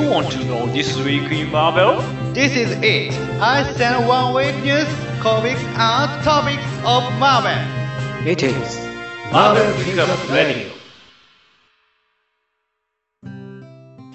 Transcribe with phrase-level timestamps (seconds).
[0.00, 2.00] You want to know this week in Marvel?
[2.32, 3.12] This is it.
[3.38, 4.88] I send one week news,
[5.20, 7.60] comics, and topics of Marvel.
[8.26, 8.80] It is
[9.30, 10.72] Marvel Pickup Radio.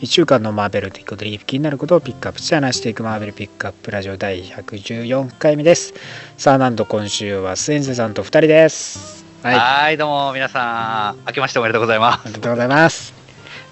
[0.01, 5.93] 1週間のマーベルということで気になることをピックアップして話していくマーベルピックアップラジオ第114回目です
[6.37, 13.14] さあなんと今週はスエンセさんと2人ですはいはい、どうも、皆さん、明けましておめでとうございまありがとうございます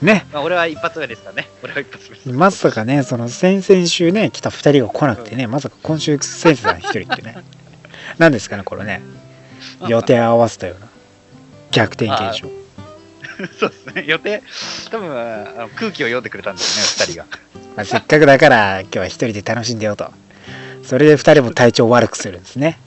[0.03, 0.33] ねす。
[0.33, 1.49] まあ、俺は一発目ですからね。
[1.63, 2.33] 俺は一発目。
[2.33, 7.43] まさかねその先々週ね来た2人が来なくてねまさか今週スエンセさん1人ってね
[8.17, 9.01] 何ですかねこれね
[9.87, 10.87] 予定合わせたような
[11.71, 12.49] 逆転現象
[13.59, 14.05] そうですね。
[14.05, 14.43] 予定、
[14.91, 17.27] 多分あの空気を読んでくれたんですよね、二人が。
[17.75, 20.11] まあ、せっかくだから今日は一人で楽しんでよと
[20.83, 22.77] それで二人も体調を悪くするんですね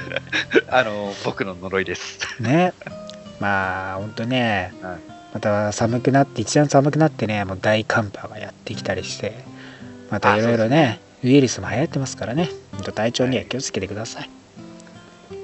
[0.68, 2.18] あの、僕の呪いです。
[2.38, 2.74] ね
[3.40, 9.44] まあほんとねはいまた寒くなって一段寒くなってねもう大寒波がやってきたりして
[10.10, 12.48] またいろいろねウイルスも流行ってますからね。
[12.94, 14.30] 体調には気をつけてください、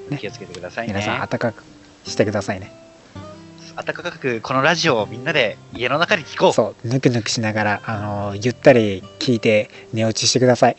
[0.09, 0.17] ね。
[0.17, 0.93] 気をつけてくださいね。
[0.93, 1.63] 皆さん暖かく
[2.05, 2.71] してくださいね。
[3.75, 6.53] 暖かく、このラジオをみんなで家の中に聞こう。
[6.53, 10.77] そうぬくぬくしながらあのゆったり聞いて寝落ちしてください。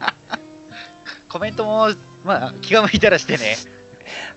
[1.28, 1.88] コメントも、
[2.24, 3.56] まあ、気が向いたらしてね。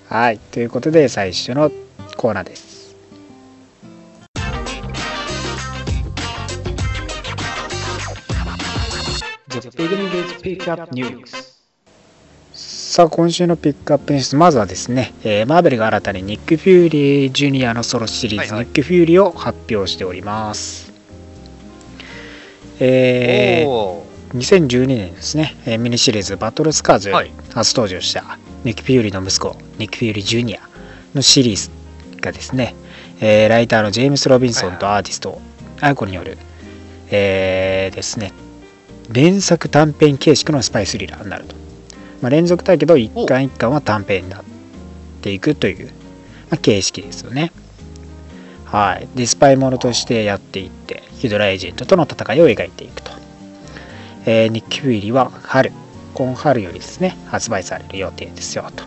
[0.08, 0.38] はい。
[0.38, 1.70] ということで最初の
[2.16, 2.73] コーナーです
[12.52, 18.66] さあ今週のピックアップニュースまずはですね、えーマーベルが新たにニック・フューリー・ジュニアのソロシリーズ、はいはい。
[18.66, 20.92] ニック・フューリーを発表しております。
[22.78, 24.38] えーおー。
[24.38, 27.10] 2012年ですね、えーミニシリーズバトルスカーズ
[27.52, 30.60] 初登場したニック・フューリーの息子ニック・フューリー・ジュニア
[31.14, 31.70] のシリーズ
[32.20, 32.74] がですね、
[33.20, 35.40] えーライターのジェームス・ロビンソンとアーティスト
[35.80, 36.38] アコによる、
[37.10, 38.32] えーですね
[39.10, 41.54] 連作短編形式のスパイスリラーになると、
[42.22, 44.44] まあ、連続だけど一巻一巻は短編になっ
[45.20, 45.92] ていくという、ま
[46.52, 47.52] あ、形式ですよね。
[48.64, 49.08] はい。
[49.14, 53.12] でスパイものとしてやっていってヒドラエージェントとの戦いを描いていくと。
[54.26, 55.70] えーニック・フューリーは春、
[56.14, 58.84] 今春よりですね、発売される予定ですよと。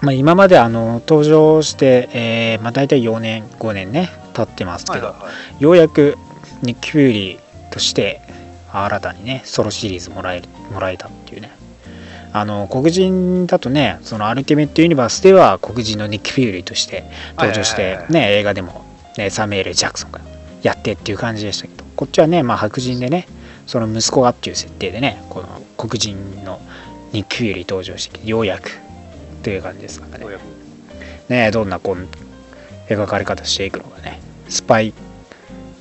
[0.00, 5.16] まあ、今まであの登場して、えーまあ、大体4年、5年ね、経ってますけど、
[5.58, 6.18] ようやく
[6.62, 8.20] ニック・フューリーとして
[8.72, 11.50] 新たにね、ソロシリーズもらえるもらえたっていうね。
[12.32, 17.04] あの黒人だとね、そのアルティメットユニバースでは黒人のニック・フューリーとして
[17.36, 18.84] 登場してね、映画でも、
[19.16, 20.20] ね、サミュエル・ジャクソンが
[20.62, 23.26] やってっていう感じでしたけど、こっちはね、まあ、白人でね、
[23.66, 26.60] その息子がっていう設定でね、この黒人の
[27.12, 28.78] ニック・フューリー登場してようやく
[29.42, 30.26] という感じですからね。
[31.28, 34.92] ねどんなこう描かれ方していくのかね、スパイっ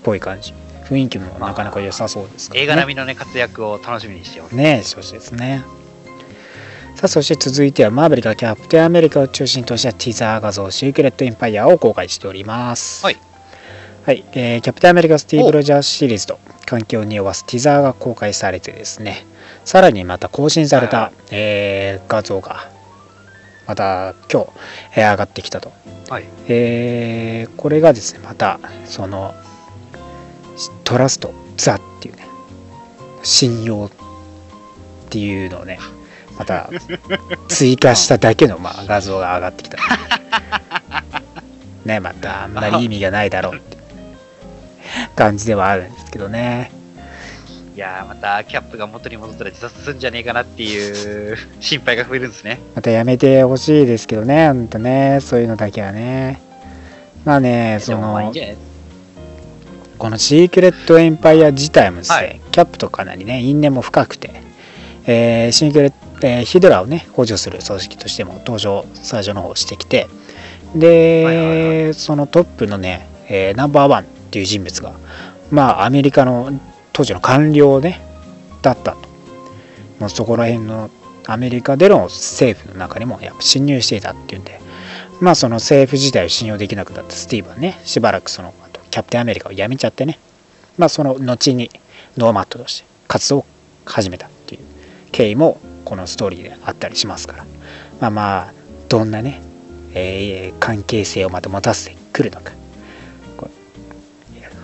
[0.03, 0.53] ぽい感じ。
[0.89, 2.63] 雰囲気もなかなか良さそうですから、ね。
[2.63, 4.55] 映画並みのね、活躍を楽しみにしております。
[4.55, 5.63] ねしてほしいですね。
[6.95, 13.03] さあ、そして続いては、マーベルがキャプテンアメリカを中心としたティザー画像、シークレット・エンパイアを公開しております。
[13.05, 13.17] はい。
[14.05, 19.27] はい、えーキャプテンアメリカ・スティーブ・ロジャースシリーズと環境を匂わすティザーが公開されてですね、
[19.65, 22.71] さらにまた更新された、はいはいえー画像が、
[23.67, 24.49] また今日、
[24.95, 25.73] えー上がってきたと。
[26.09, 26.25] はい。
[26.47, 29.35] えーこれがですねまたその
[30.83, 32.27] トラストザっていうね
[33.23, 33.91] 信用っ
[35.09, 35.79] ていうのをね
[36.37, 36.69] また
[37.47, 39.77] 追加しただけのまあ画像が上がってきた。
[41.85, 43.77] ねまたあんまり意味がないだろうって
[45.15, 46.71] 感じではあるんですけどね。
[47.75, 52.59] いやー、またキャップが元に戻ったら自殺するんじゃねえかなっていう心配が増えるんですね。
[52.73, 55.19] またやめてほしいですけどねほんとね。
[55.21, 56.41] そういうのだけはね。
[57.23, 58.57] まあねそのんじゃない
[59.97, 62.41] このシークレットエンパイア自体もですね、はい。
[62.51, 64.41] キャップとかなりね因縁も深くて、
[65.05, 70.07] えーシークレット、えーヒドラをね補助する組織としても登場最初の方してきて
[70.75, 74.93] で、はいはいはそのトップのね、えーナンバーワンっていう人物が
[75.51, 76.51] まあアメリカの
[76.93, 78.01] 当時の官僚ね
[78.61, 79.07] だったと。
[79.99, 80.89] もうそこら辺の
[81.25, 84.61] アメリカでの政府の中にもやっぱ侵入していたっていうんで
[85.19, 88.66] まあその政府自体を信用できなくなったスティーブはねしばらくその後
[88.97, 90.17] キャプテンアメリカを辞めちゃってね。
[90.75, 91.69] まあその後に
[92.17, 93.45] ノーマットとして活動を
[93.85, 94.61] 始めたっていう
[95.11, 97.45] 経緯もこのストーリーであったりしますから。
[98.01, 98.53] まあまあ
[98.89, 99.43] どんなね、
[99.93, 102.53] えー関係性をまた持たせてくるのか。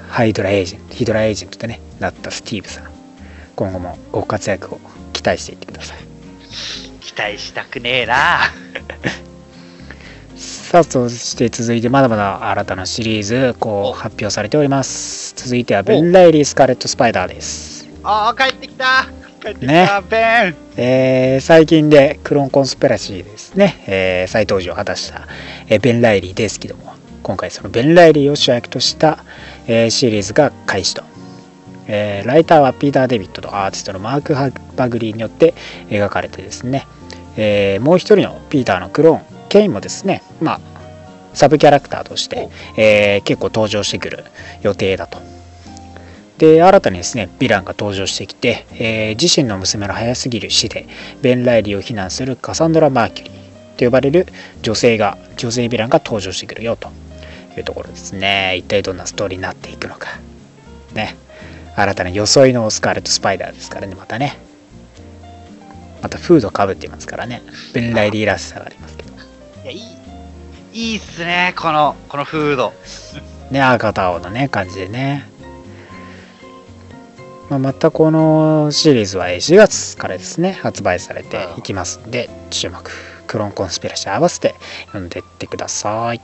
[0.09, 2.89] ハイドラエージェントヒドラエージェントでねなったスティーブさん。
[3.55, 4.79] 今後もご活躍を
[5.13, 5.97] 期待していってください。
[7.01, 8.39] 期待したくねえな。
[10.73, 13.91] さあ、そして続いてまだまだ新たなシリーズ、こお。
[13.91, 15.35] う、発表されております。
[15.35, 17.87] 続いては、ベン・ライリー・スカーレット・スパイダーです。
[18.01, 19.05] ああ、帰ってきた。
[19.39, 19.87] 帰ってきた、ね。
[20.09, 20.55] ベン。
[20.77, 25.27] えー最近でクローンコンスペラシーですね、えー再登場を果たした、
[25.69, 29.23] えーベン・ライリーですけども、今回そのベン・ライリーを主役とした、
[29.67, 31.03] えーシリーズが開始と。
[31.85, 35.53] えーライターはピーター・デビットとアーティストのマーク・ハバグリーによって
[35.89, 36.87] 描かれてですね、
[37.37, 40.59] えーもう一人のピーターのクローン、ケインもですね、まあ、
[41.35, 44.23] サブキャラクターとして、えー結構登場してくる
[44.63, 45.19] 予定だと。
[46.39, 50.87] で、新たにですね、ヴィランが登場してきて、えー自身の娘の早すぎる死で、
[51.21, 53.33] ベン・ライリーを非難するカサンドラ・マーキュリー
[53.77, 54.25] と呼ばれる
[54.63, 56.89] 女性が、女性ヴィランが登場してくるよと
[57.55, 58.55] いうところですね。
[58.57, 60.19] 一体どんなストーリーになっていくのか。
[60.95, 61.15] ね。
[61.75, 64.39] 新たな装いのスカーレット・スパイダーですからね、またね。
[66.01, 67.43] またフードかぶってますからね。
[67.73, 69.02] ベン・ライリーらしさがありますけど。
[69.63, 69.81] いや、いい、
[70.73, 72.73] いいっすね、この、このフード。
[73.49, 75.29] ね、赤と青のね、感じでね。
[77.49, 82.91] まあ、またこのシリーズは4月からですね、発売されていきますんで、注目、
[83.27, 84.55] クローンコンスピラシー合わせて
[84.87, 86.21] 読んでいってください。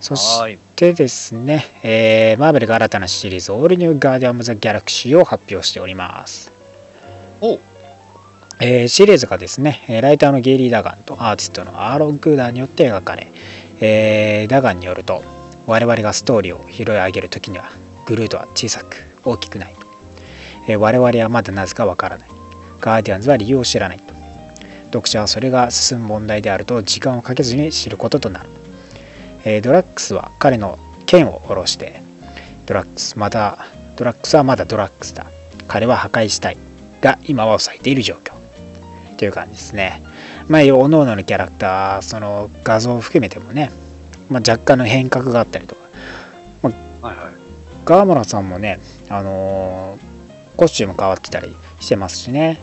[0.00, 0.58] そし。
[0.76, 6.52] てですね、えーマーベルが新たなシリーズ、オールニューガーディアンズ・オブ・ザ・ギャラクシーを発表しております。
[7.40, 7.58] お
[8.60, 13.32] えーシリーズがですね、ライターのジェリー・ダガンとアーティストのアーロン・クーダーによって描かれ、
[13.80, 15.22] えーダガンによると、
[15.66, 17.70] 我々がストーリーを拾い上げるときには、
[18.06, 19.74] グルートは小さく大きくない。
[20.68, 22.28] えー我々はまだなぜかわからない。
[22.80, 24.00] ガーディアンズは理由を知らない。
[24.86, 28.48] 読者はそれが進む問題であると時間をかけずに知ることとなる。
[29.44, 32.02] えードラッグスは彼の剣を下ろして、
[32.66, 33.66] ドラッグス、まだ、
[33.96, 35.26] ドラッグスはまだドラッグスだ。
[35.66, 36.58] 彼は破壊したい。
[37.00, 38.41] が今は抑えている状況。
[39.22, 40.02] という感じですね。
[40.48, 43.70] まあ、おのおののキャラクター、その画像を含めてもね、
[44.28, 45.82] まあ、若干の変革があったりとか、
[47.02, 47.34] はいはい。
[47.84, 52.58] 川村さんもね、あのーコスチューム変わってたりしてますしね、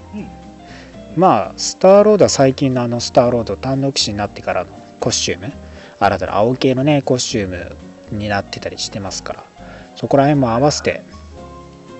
[1.15, 5.53] まあスターロードは最近のあのスターロード単独士になってからのコスチューム。
[5.97, 7.75] 新たな青系のねコスチューム
[8.11, 9.43] になってたりしてますから。
[9.95, 11.03] そこら辺も合わせて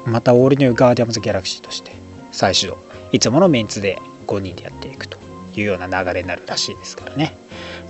[0.05, 1.93] またオールニューガーディアンズ・オブ・ギャラクシーとして
[2.33, 2.77] 再始動。
[3.11, 3.97] いつものメンツで
[4.29, 5.17] 5人でやっていくと
[5.55, 7.35] いうような流れになるらしいですからね。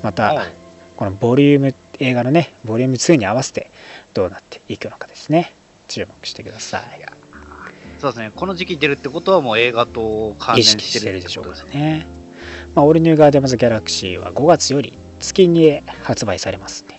[0.02, 0.54] また、はい。
[0.96, 3.72] このボリューム映画のねボリューム2に合わせて
[4.14, 5.54] どうなっていくのかですね。
[5.88, 7.06] 注目してください。
[8.00, 11.82] そうですね、この時期出るってことはもう映画と関連してるってしてるでしょうことですね。
[11.82, 12.08] ね、
[12.74, 16.96] まあ、オールニューガーディアムズ・オブ・ギャラクシーは5月より月に発売されますんで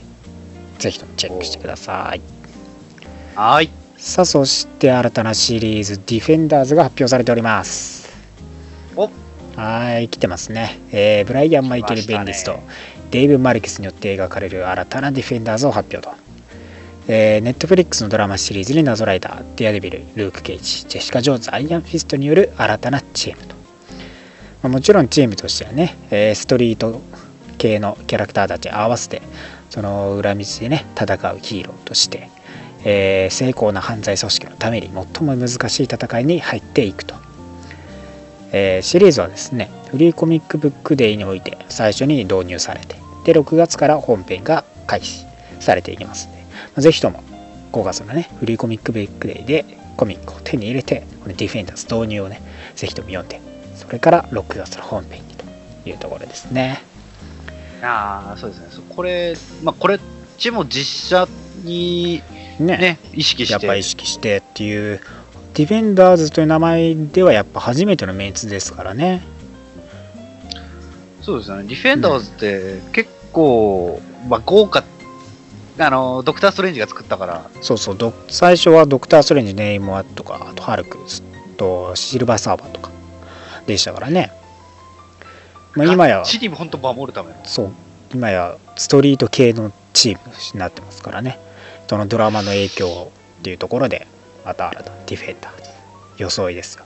[0.79, 2.21] ぜひともチェックしてください。
[3.35, 3.71] はーい。
[3.97, 7.99] さあそして新たなシリーズ「ディフェンダーズ」が発表されております。
[7.99, 8.00] お
[9.57, 12.61] はい来てますね、えーブライアン・マイケル・ベンディスと
[13.11, 16.31] デイブ・マルケスによって描かれる新たなディフェンダーズを発表と
[17.13, 23.57] えー、ネットフリックスのドラマシリーズになぞらえたデアデビル、ルーク・ケイジ、ジェシカ・ジョーンズ、アイアンフィストによる新たなチームと。
[24.63, 27.01] まあ、もちろんチームとしてはね、えーストリート
[27.59, 29.23] 系のキャラクターたち合わせて、
[29.71, 32.31] その裏道でね、戦うヒーローとして、
[32.85, 37.17] えー成功な犯罪組織のために最も難しい戦いに入っていくと。
[38.53, 45.27] えーシリーズはですね、フリーコミックブックデーにおいて最初に導入されて、で、6月から本編が開始
[45.61, 47.23] されていきますので、まあぜひとも
[47.73, 49.65] 5月のね、フリーコミックブックデーで
[49.97, 52.41] コミックを手に入れて、このディフェンダーズ導入をね、
[52.75, 53.41] ぜひとも読んで、
[53.77, 55.45] それから6月の本編にと
[55.89, 56.83] いうところですね。
[57.83, 58.67] ああ、そうですね。
[58.71, 60.01] そこれ、まあ、これっ
[60.39, 61.29] ちも実写
[61.63, 62.23] に
[62.59, 63.53] ね、ね、意識して。
[63.53, 65.01] やっぱ意識してっていう、
[65.55, 69.23] ディフェンダーズという名前ではやっぱ初めてのメンツですからね。
[71.23, 71.65] そうですよね。
[71.65, 74.85] ディフェンダーズって結構、まあ、豪華、
[75.79, 80.99] あの、ドクター・ストレンジが作ったから、そうそう、ド最初はドクター・ストレンジ、ネイモアとか、あとハルク
[81.57, 82.91] とシルバーサーバーとか
[83.67, 84.33] でしたからね。
[85.75, 87.37] まあ、今や、チーム本当守るための。
[87.45, 87.73] そう、
[88.15, 91.39] 今やストリート系のチームになってますからね。
[91.89, 94.07] そのドラマの影響っていうところで、
[94.45, 95.71] また新たなディフェンダーズ、
[96.19, 96.85] 装いですよ。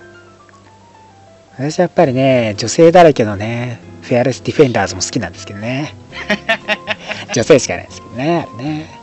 [1.56, 5.94] 私はやっぱりね、女性だらけのね、フェアレスディフェンダーズも好きなんですけどね。
[7.32, 9.00] 女性しかいないですけどね、あれね。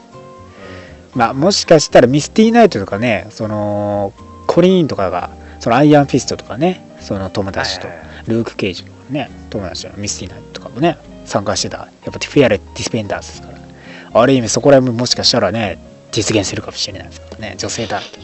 [1.14, 4.14] まあ、もしかしたらミスティーナイトとかね、その、
[4.48, 5.30] コリーンとかが、
[5.60, 7.88] そのアイアンフィストとかね、その友達と
[8.28, 15.78] ルーク・ケイジとかね、友達のミスティーナイトとかもね、参加してた、やっぱフィアレスディフェンダーズですから、ある意味そこら辺ももしかしたらね、
[16.12, 18.20] 実現するかもしれないですからね、女性だらけ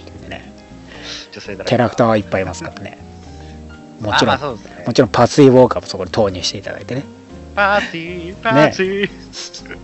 [1.38, 2.98] 女性だキャラクターはいっぱいいますからね。
[4.02, 7.04] もちろん、ねもちろんパッツィ・ウォーカーもそこで投入していただいてね。
[7.56, 9.78] パーティー、パーティー。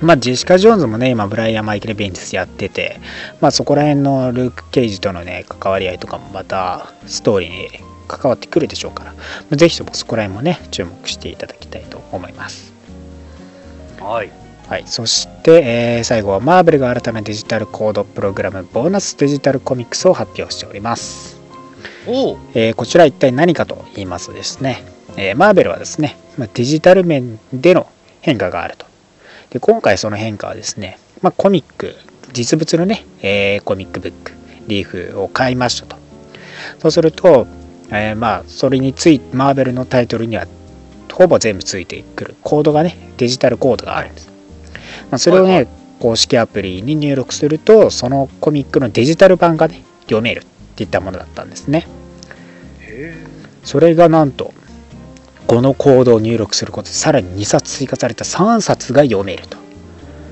[0.00, 3.00] まあ、ジェシカ・ジョーンズもね、今、ブライアン・マイケル・ベンジスやってて、
[3.40, 7.68] まあ、そこら辺のルーク・ケイジとのね、関わり合いとかもまた、ストーリーに
[8.06, 9.20] 関わってくるでしょうから、ま
[9.52, 12.72] あぜひともそこら辺もね、注目していただきたいと思います。
[13.98, 14.45] はい。
[14.68, 21.40] はい、そして、えー最後はマーベルが新たなデジタルコードプログラム、ボーナスデジタルコミックスを発表しております。
[22.08, 24.82] おうえーこちら一体何かと言いますとですね、
[25.16, 27.86] えーマーベルはですね、まあ、デジタル面での
[28.22, 28.86] 変化があると。
[29.50, 31.94] で今回その変化はですね、まあ、コミック、
[32.32, 34.32] 実物のね、えーコミックブック、
[34.66, 35.96] リーフを買いましたと。
[36.80, 37.46] そうすると、
[37.90, 40.46] えーまあ、それについマーベルのタイトルには
[41.12, 44.35] ほぼ全部ついてくるコードがね、デジタルコードがあるんです。
[45.10, 51.86] まあ、それをね、はい公式アプリに入力すると、そのコミックのデジタル版がね、読めるっていったものだったんですね。
[53.64, 54.52] それがなんと
[55.46, 59.56] このコードを入力することでさらに2冊追加された3冊が読めると。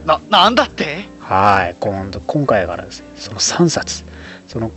[0.04, 1.09] な、なんだって？
[1.18, 1.76] はい。
[1.80, 4.04] 今度今回からですねその3冊。
[4.47, 4.71] その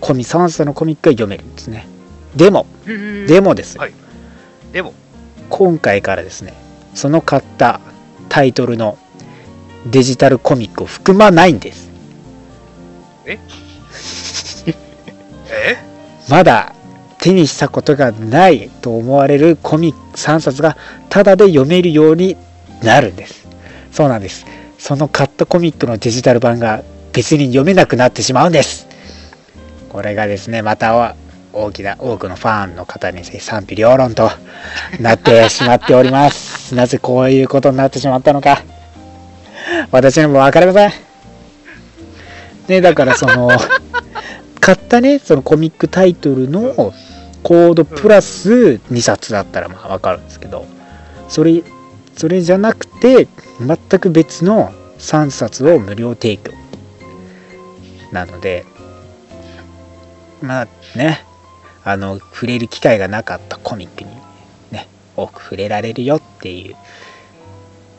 [0.00, 1.86] コミ3冊のコミックが読めるんですね。
[2.34, 3.74] でもでもです。
[3.74, 3.92] ね、はい。
[4.72, 4.94] でも、
[5.50, 6.54] 今回からですね
[6.94, 7.82] その買った
[8.30, 8.98] タイトルの
[9.90, 11.90] デジタルコミックを含まないんです
[13.26, 13.38] え？
[16.28, 16.74] まだ
[17.18, 20.76] 手にしたことがないと思われるコミック3冊が
[21.08, 22.36] タダで読めるように
[22.82, 23.46] なるんです。
[23.90, 24.46] そうなんです。
[24.78, 28.86] その買ったコミックのデジタル版が別に読めなくなってしまうんです。
[29.88, 31.16] これがですね、または
[31.52, 34.30] 大きな多くのファンの方に賛否両論と
[35.00, 36.74] なってしまっております。
[36.74, 38.62] なぜこういうことになってしまったのか。
[39.90, 40.92] 私にも分かりません。
[42.68, 43.50] ね、だからその、
[44.60, 46.94] 買ったね、そのコミックタイトルの
[47.42, 50.66] コードプラス2冊だったらまあわかるんですけど、
[51.28, 51.62] それ、
[52.16, 53.28] それじゃなくて、
[53.60, 56.52] 全く別の3冊を無料提供。
[58.12, 58.64] なので、
[60.42, 60.68] まあ
[60.98, 61.24] ね、
[61.84, 64.10] あの、触れる機会がなかったコミックに
[64.70, 66.76] ね、多く触れられるよっていう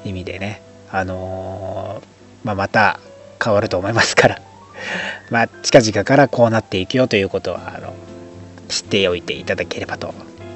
[0.03, 2.17] 意味でね、あのー
[2.47, 2.99] まあ、また
[3.43, 4.41] 変わると思いますから、
[5.29, 7.93] まあ、近々からこうなっていくよということはあの
[8.69, 10.13] 知っておいていただければと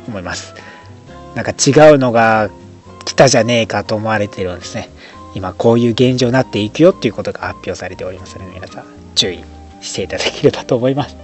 [0.07, 0.53] 思います。
[1.35, 2.49] なんか違うのが
[3.05, 4.89] 来たじゃねえかと思われてるんですね。
[5.33, 8.85] 今こういう現状になっていくよっていうことが発表されておりますので皆さん
[9.15, 9.43] 注意
[9.79, 11.15] していただければと思います。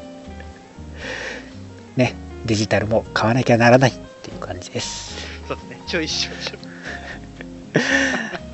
[1.95, 5.15] ね、デジタルも買わなきゃならないっていう感じです。
[5.47, 5.81] そうですね。
[5.87, 6.76] ちょいしょちょ。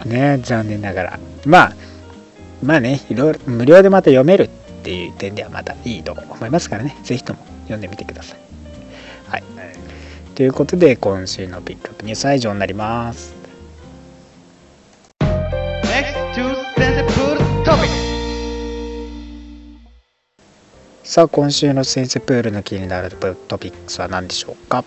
[0.06, 1.20] ね残念ながら。
[1.46, 1.76] まあ
[2.64, 4.50] まあねいろいろ無料でまた読めるっ
[4.84, 6.96] ていう点ではまたいいと思いますからね。
[7.04, 8.40] ぜひとも読んでみてください。
[9.28, 9.44] はい。
[10.36, 13.34] ということで今週のピックアップニュースは以上になります.
[21.04, 24.84] さあ今週の先生プールの気になるトピックスは何でしょうか？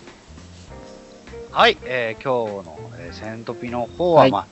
[1.51, 4.31] はい、えー今日の、えーセントピの方は、はい。
[4.31, 4.47] まあ、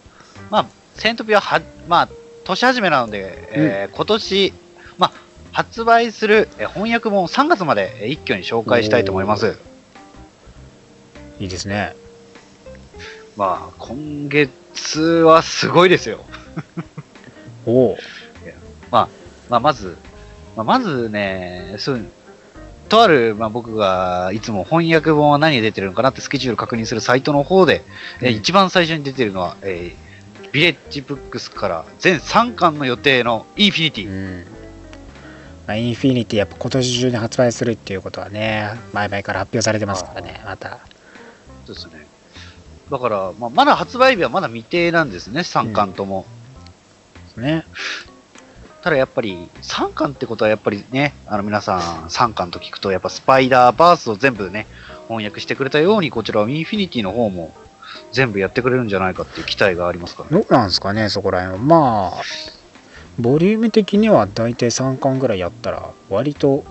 [0.49, 2.09] まあ、セントピはは、まあ、
[2.43, 4.53] 年始めなので、えー今年、
[4.97, 5.11] まあ、
[5.51, 9.57] 発売する、えー翻訳本を3月までえー一挙に紹介したいと思います。
[11.39, 11.95] いいですね。
[13.35, 16.23] まあ、今月はすごいですよ。
[17.65, 17.97] おお
[18.91, 19.09] ま
[19.57, 19.97] あ、まず、
[20.55, 22.05] まあ、まずね、そう、
[22.87, 27.83] とある、まあ、僕がいつも翻訳本は何が出てるのかなってスケジュール確認するサイトの方で、
[28.21, 30.05] えーうん一番最初に出てるのは、えー
[30.55, 34.07] ビレッジブックスから全3巻の予定のインフィニティ。
[34.07, 34.45] うん
[35.67, 40.79] まあ、インフィニティやっぱ今年中に発売するっていうことはね前々から発表されてますからねまた
[41.65, 42.07] そうですね。
[42.89, 46.25] だから、まあ、まだ発売日はまだ未定なんですね、3巻とも。
[47.35, 47.65] ね
[48.85, 54.67] ただやっぱり、3巻ってことはやっぱりね、あの皆さん3巻と聞くと、やっぱスパイダーバースを全部ね、
[55.07, 57.51] 翻訳してくれたように、こちらはインフィニティの方も
[58.11, 60.39] 全部やってくれるんじゃないかっていう期待がありますからね。
[60.39, 62.21] どうなんですかねそこら辺はまあ
[63.17, 66.63] ボリューム的には大体3巻ぐらいやったら割と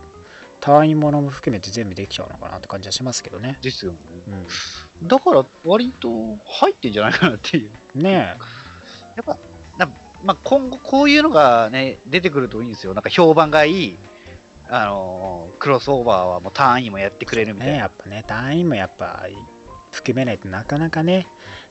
[0.60, 3.98] 単位ものも含めて全部できちゃうのかなって感じはしますけどねですよね。
[5.02, 7.72] うだから、割と入ってんじゃないかなっていう。
[7.98, 8.36] んねや
[9.20, 9.38] っぱ、な
[10.24, 12.94] まあ、今後こういうのがね、出てくるといいんですよ。
[12.94, 13.96] なんか評判がいい、
[14.68, 17.72] あのークロスオーバーはもう単位もやってくれるえみたいな。
[17.74, 19.28] ねやっぱね単位もやっぱ
[19.92, 21.26] 含めないとなかなかね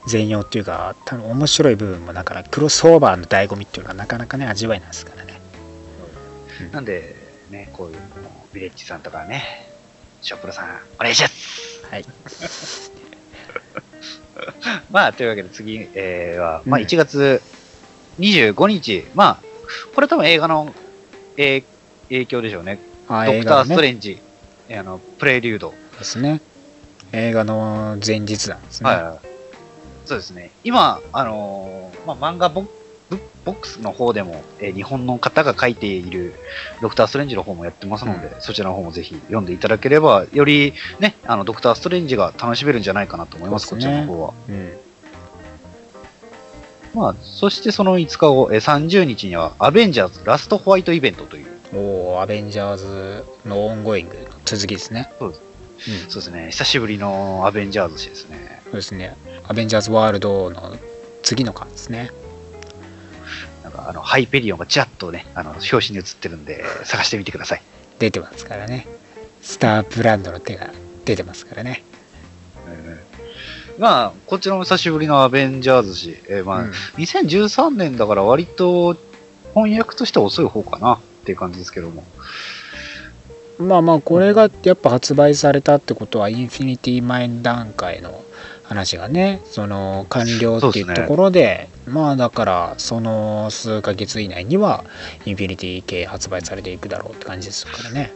[0.08, 5.42] 全容っていうか多分面白い部分もだからクロスオーバーの醍醐味っていうのがなかなかね味わえないですからね
[6.72, 7.16] なんで、
[7.50, 8.02] ね、こういうの
[8.54, 9.44] ビレッジさんとかね、
[10.22, 11.86] ショップロさん、お願いします。
[11.90, 12.06] はい
[14.92, 17.42] まあ、というわけで次、えーは、まあ、うん1月
[18.20, 19.38] 25日、まあ、
[19.96, 20.74] これ多分映画の、
[21.38, 21.64] えー
[22.10, 22.80] 影響でしょうね。
[23.08, 24.22] あドクター・ストレンジ、
[24.70, 25.74] えーあの、プレリュード。
[25.98, 26.42] ですね。
[27.12, 28.90] 映画の前日なんですね。
[28.90, 29.28] はい。
[30.06, 30.52] そうですね。
[30.64, 32.64] 今、あのーまあ、漫画ボ
[33.10, 36.36] ブボックスの方でも、えー日本の方が書いている
[36.82, 44.34] ドクター・ストレンジの方もやってますので、そちらの方もぜひ読んでいただければ、よりね、あの、ドクター・ストレンジが楽しめるんじゃないかなと思います、すねらの方は。
[44.48, 44.78] うん。
[46.94, 55.12] まあ、そしてその5日後、えー30日には、アベンジャーズラストホワイトイベントという、おーアベンジャーズのオンゴイングの続きですね。
[55.20, 55.42] そうです
[56.06, 56.12] うん。
[56.12, 58.62] そうですね、久しぶりのアベンジャーズ誌ですね。
[58.66, 59.18] そうですね。
[59.48, 60.78] アベンジャーズワールドの
[61.24, 62.12] 次の巻ですね。
[63.64, 67.62] なんか、あの、ハイペリオンがちらっとね、あの、表紙に映ってるんで、探してみてください。
[67.98, 68.88] 出てますからね。
[69.42, 70.70] スターブランドの手が
[71.06, 71.84] 出てますからね。
[73.78, 76.18] まあ、こちらも久しぶりのアベンジャーズ誌。
[76.28, 78.98] えーまあ、うん2013年だから割と
[79.54, 82.04] 翻訳としては遅い方かなっていう感じですけども。
[83.60, 88.24] まあまあこれがやっぱ発売されたってことはインフィニティ前段階の
[88.64, 94.84] 話がねその完了っていうところでまあだからその数ヶ月以内には
[95.26, 98.14] インフィニティ系発売されていくだろうって感じですからね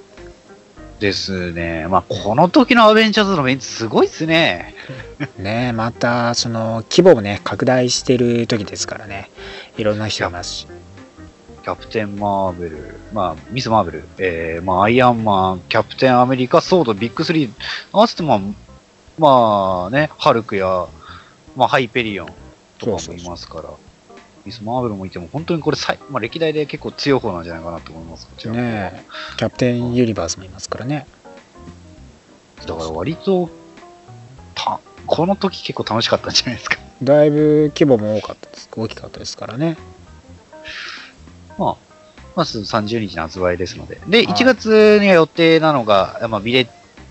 [1.00, 1.88] ですね。
[1.88, 4.74] まあ、この時のアベンジャーズのメンツすごいっすね。
[5.38, 9.30] ねまたその規模もね拡大してる時ですからね。
[9.78, 10.68] いろんな人いますし。
[11.64, 17.52] キャプテン・マーベル、まあ、ミス・マーベル、えー、まあ、アイアンマン、キャプテン・アメリカ、ソード、ビッグ3、
[17.92, 18.40] 合わせてまあ、
[19.20, 20.88] まあね、ハルクや、
[21.58, 22.28] まあ、ハイペリオン
[22.78, 23.70] とかもいますから、
[24.48, 28.54] ミス・マーベルもいても、本当にこれ最、まあ、歴代で結構強い方なんじゃないかなと思います、こちら。
[28.54, 29.06] ね
[29.38, 31.06] キャプテンユニバースもいますからね。
[32.66, 33.50] だから割と、
[34.56, 36.78] た、この時結構楽しかったんじゃないですか。
[37.04, 38.70] だいぶ規模も多かったです。
[38.76, 39.78] 大きかったですからね。
[41.58, 41.76] まあ、
[42.36, 44.00] まず30日の発売ですので。
[44.08, 44.28] で、はい。
[44.28, 46.68] 1月には予定なのが、まあ、ビレッ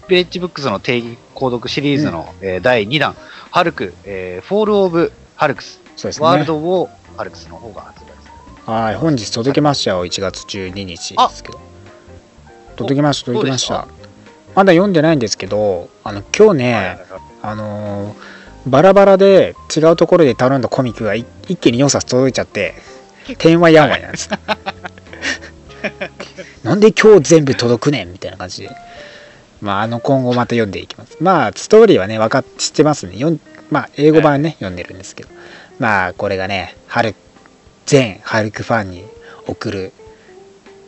[0.09, 3.17] ビレッジブックスの定期購読シリーズの、えー第2弾、
[3.51, 6.11] ハルク、えーフォール・オブ・ハルクス、ね。
[6.21, 8.71] ワールド・ウォー・ハルクスの方が発売です。
[8.71, 11.61] はい、本日届けましたよ、1月12日ですけど。
[12.77, 13.89] 届きました、お届きました。
[14.55, 16.99] まだ読んでないんですけど、あの今日ね、はいはいはい
[17.43, 22.75] あのーバラバラで違うところで頼んだコミックがい一気に4冊届いちゃって、
[23.39, 24.29] てんやわんやなんです。
[26.65, 28.71] なんで今日全部届くねんみたいな感じで。
[29.61, 31.17] まあ、あの今後また読んでいきます。
[31.21, 33.15] まあ、ストーリーはね、分かっ知ってますね。
[33.15, 35.29] 読んまあ、英語版ね、読んでるんですけど。
[35.79, 37.15] まあ、これがね、ハル
[37.85, 39.05] 全ハルクファンに
[39.47, 39.93] 送る、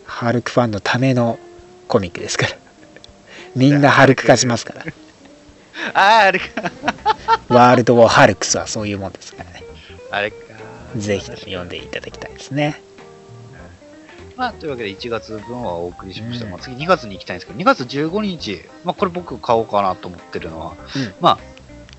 [0.05, 1.39] ハルクファンのための
[1.87, 2.57] コミックですから。
[3.55, 4.85] みんなハルク化しますから。
[5.95, 6.47] あーあれか。
[7.49, 9.63] ワールド・ウォー・ハルクスはそういうもんですからね。
[10.11, 10.37] あれか。
[10.97, 12.81] ぜひ読んでいただきたいですね。
[14.37, 16.45] まあ、というわけで1月分はお送りしました。
[16.47, 21.39] うんまあ、次2月に行きたいんですけど、2月15日、まあ、これ僕買おうかなと思ってるのは、うんまあ、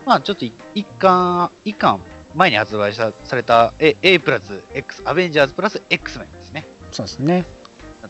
[0.06, 2.02] まあ、ちょっとい一巻、一巻
[2.36, 6.66] 前に発売さされた A, A プラス X、アベンジャーズプラス X メンですね。
[6.92, 7.46] そうですね。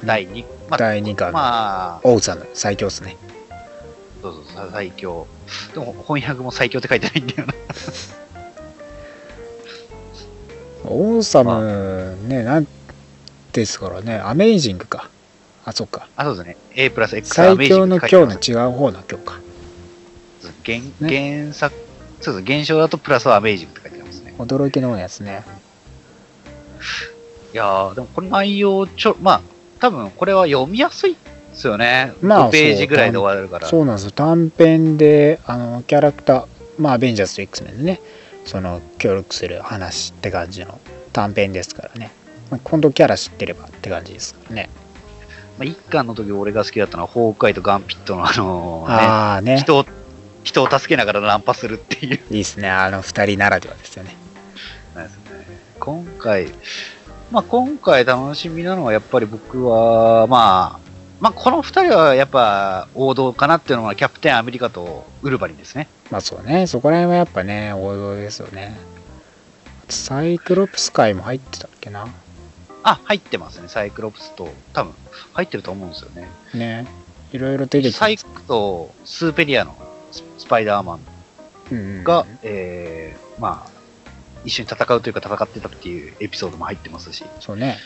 [0.03, 3.17] 第2、まあ、第2巻のまあ、オウさんの最強ですね。
[4.21, 5.27] そうそう最強。
[5.73, 7.53] でも翻訳も最強って書いてないんだよな。
[10.85, 12.67] オウサムね、なん
[13.53, 15.09] ですからね、アメイジングか。
[15.65, 16.07] あ、そっか。
[16.15, 16.57] あ、そうですね。
[16.75, 19.39] A プラス X 最強の今日の違う方の今日か。
[20.65, 21.75] 原原作、
[22.21, 22.59] そうです。
[22.59, 23.88] 現象だとプラスはアメージングって書いて。
[24.39, 25.43] 驚きのやつね。
[27.53, 29.41] いやー、でもこれ内容ちょ、まあ、
[29.79, 31.17] 多分これは読みやすいで
[31.53, 32.13] すよね。
[32.21, 33.67] まあ5ページぐらいで終わるから。
[33.67, 34.11] そうなんですよ。
[34.11, 36.45] 短編で、あの、キャラクター、
[36.77, 38.01] まあ、アベンジャーズと X メンでね、
[38.45, 40.79] その、協力する話って感じの
[41.11, 42.11] 短編ですからね。
[42.49, 44.69] まあ、今度キャラ知ってればって感じですからね。
[45.57, 49.57] まあ、一巻の時俺が好きだったのは、ホークアイとガンピットのあのね、ああね。
[49.57, 49.85] 人を、
[50.43, 52.19] 人を助けながらナンパするっていう。
[52.31, 52.69] いいですね。
[52.69, 54.15] あの二人ならではですよね。
[55.79, 56.47] 今回、
[57.31, 60.89] まあ今回楽しみなのはやっぱり僕は、まあ、
[61.19, 65.87] まあこの二人はやっぱ王道かなっていうのはキャプテンアメリカとウルヴァリンですね。
[66.11, 66.67] まあそうね。
[66.67, 68.77] そこら辺はやっぱね、王道ですよね。
[69.89, 72.07] サイクロプス界も入ってたっけな？
[72.83, 73.67] あ、入ってますね。
[73.67, 74.93] サイクロプスと、多分
[75.33, 76.29] 入ってると思うんですよね。
[76.53, 76.87] ね。
[77.31, 79.75] いろいろ出てきてサイクとスーペリアの
[80.11, 80.99] ススパイダーマン
[81.71, 83.78] うんうんが、えー、まあ、
[84.45, 87.77] 一緒に戦うというか戦ってたっていうエピソードも入ってますし、そうね。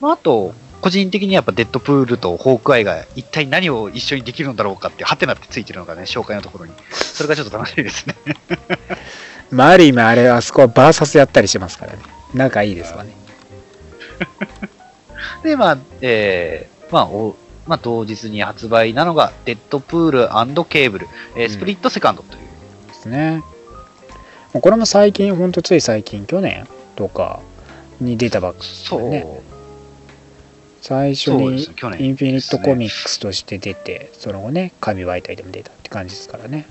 [0.00, 6.72] まあ、あと、個人的にやっぱデッドプールとホークアイが一体何を一緒にできるんだろうかって、ハテナってついてるのがね、紹介のところに。
[6.90, 8.16] それがちょっと楽しみですね。
[9.50, 11.98] まあ、ある意味あれ、あそこはバーサスやったりしますからね。
[12.34, 13.12] 仲いいですわね。
[15.44, 22.42] で、まあ、えー、まあ、おまあ、同日に発売なのが、デッドプールケーブル、えースプリットセカンドという。
[22.88, 23.42] ですね。
[24.60, 27.40] これも最近、ほんとつい最近、去年とか
[28.00, 29.08] に出たばっかそう。
[29.08, 29.26] ね
[30.82, 36.66] 最初にインフィニットコミックスとして出て、その後ね、紙媒体でも出たって感じですからね。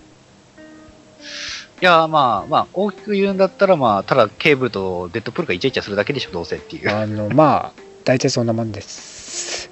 [1.82, 6.94] いや、まあ、まあ、大きく言うんだったら、まあ、ただケーブルとデッドプールがイチャイチャするだけでしょ、どうせっていう。
[6.94, 9.70] あの、まあ、大体そんなもんです。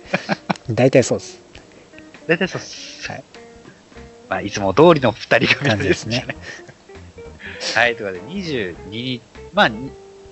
[0.70, 1.38] 大体そうです。
[2.26, 3.12] 大体そうっす。
[3.12, 3.24] はい。
[4.30, 6.26] まあ、いつも通りの二人が感じですね。
[7.74, 9.20] はい、ということで、22日、
[9.52, 9.70] まあ、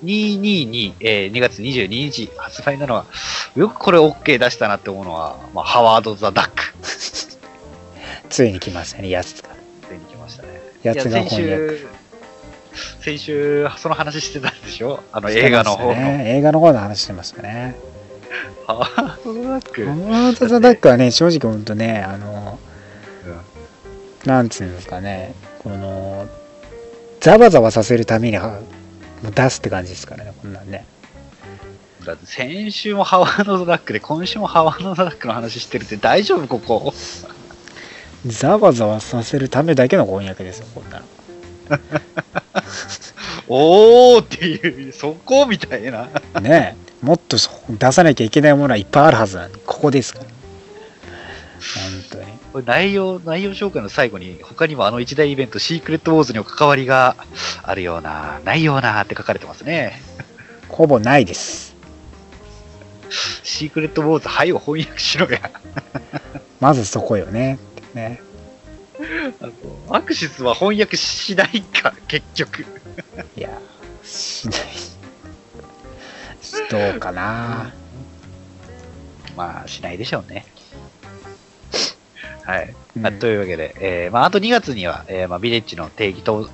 [0.05, 3.07] 222、えー、2月22日発売なのは、
[3.55, 6.63] よくこれ OK 出したなって思うのは、まあ、ハワード・ザ・ダック。
[8.29, 9.49] ついに来ましたね、やつが。
[9.89, 10.49] ついに来ましたね。
[10.83, 11.79] やつが翻訳。
[11.79, 11.87] 週、
[13.01, 15.03] 先週、その話してたんでしょ？
[15.13, 15.95] あの映画の方の。
[15.95, 17.77] ね、映画の方の話してましたね。
[18.67, 19.85] ハワード・ザ・ダック。
[19.85, 22.59] ハワード・ザ・ダックはね、正直ほんとね、あの、
[24.25, 26.29] なんつうんですかね、この、
[27.21, 28.61] ざわざわさせるためには
[29.35, 30.85] 出すって感じですからね、こんなんね。
[32.05, 36.95] だって先週もハワード・ザ・ダックで、今週もハワード・ザ・ダックの話してるって大丈夫ここ？
[38.27, 41.05] ざわざわさせるためだけの翻訳ですよ、こんなの。
[43.49, 46.09] おーっていう、そこみたいな。
[46.41, 50.25] ねえもっとそ出さなきゃいけないものはいっぱいあるはずなのに、ここですから。
[50.27, 50.33] 本
[52.11, 52.36] 当に。
[52.57, 57.15] これ内容、内容紹介の最後に、他にもあの一大イベント、シークレットウォーズにも関わりが
[57.63, 60.01] あるような、ないようなって書かれてますね。
[60.69, 61.77] ほぼないです。
[63.43, 65.51] シークレットウォーズ、はいを翻訳しろや。
[66.59, 67.59] まずそこよね。
[67.93, 68.23] ね
[69.43, 72.65] あとアクシスは翻訳しないか、結局。
[73.37, 73.51] いや、
[74.03, 74.61] しない。
[76.71, 77.75] どうかな。
[79.37, 80.47] まあ、しないでしょうね。
[82.47, 82.75] はい。
[82.97, 86.49] うんまあというわけで、えーまあ、あと2月には、えーまあ、ビレッジの定義と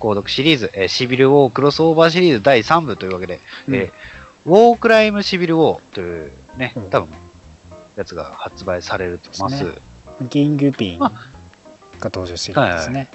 [0.00, 3.92] 購読シリーズ、えーシビルウォークロスオーバーシリーズ第3部というわけで、うんえー
[4.46, 7.08] ウォークライムシビルウォーというね、うん多分、
[7.96, 9.64] やつが発売されると思います。
[9.64, 9.80] です
[10.30, 11.10] ギングピンがあ
[12.04, 13.10] 登場してるんですね。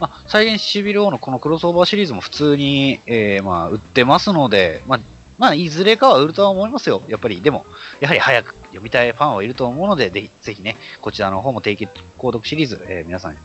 [0.00, 5.00] まあ、再現シビルウォーのこのクロスオーバーシリーズも普通に、えーまあ、売ってますので、まあ、
[5.38, 7.02] まあ、いずれかは売るとは思いますよ。
[7.08, 7.64] やっぱり、でも、
[8.00, 11.86] やはり早く読みたいファンはいると思うので、ぜひぜひね、こちらの方も定期
[12.18, 13.38] 購読シリーズ、えー皆さん、よ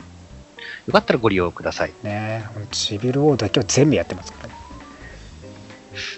[0.92, 1.94] かったらご利用ください。
[2.04, 4.56] ねシビル王だけは全部やってますからね。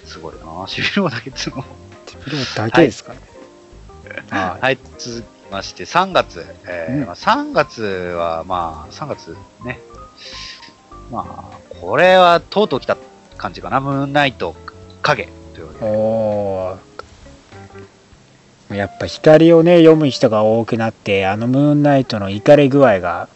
[0.05, 1.63] すごいなシビルウォーだけっていうのも。
[2.07, 3.25] シビル王だけですからね。
[4.29, 6.45] はいはい、続きまして、3月。
[6.65, 9.79] えーうんまあ、3月は、まあ、3月ね。
[11.11, 12.97] まあ、これはとうとう来た
[13.37, 13.81] 感じかな。
[13.81, 14.55] ムーンナイト
[15.01, 15.29] 影。
[15.81, 18.75] おー。
[18.75, 23.29] やっぱ光をね読む人が多くなってあのムーンナイトの怒り具合が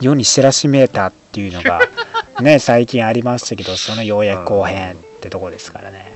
[0.00, 1.80] 世に知らしめたっていうのが
[2.42, 6.12] ね最近ありましたけどそのようやく後編ってとこですからね。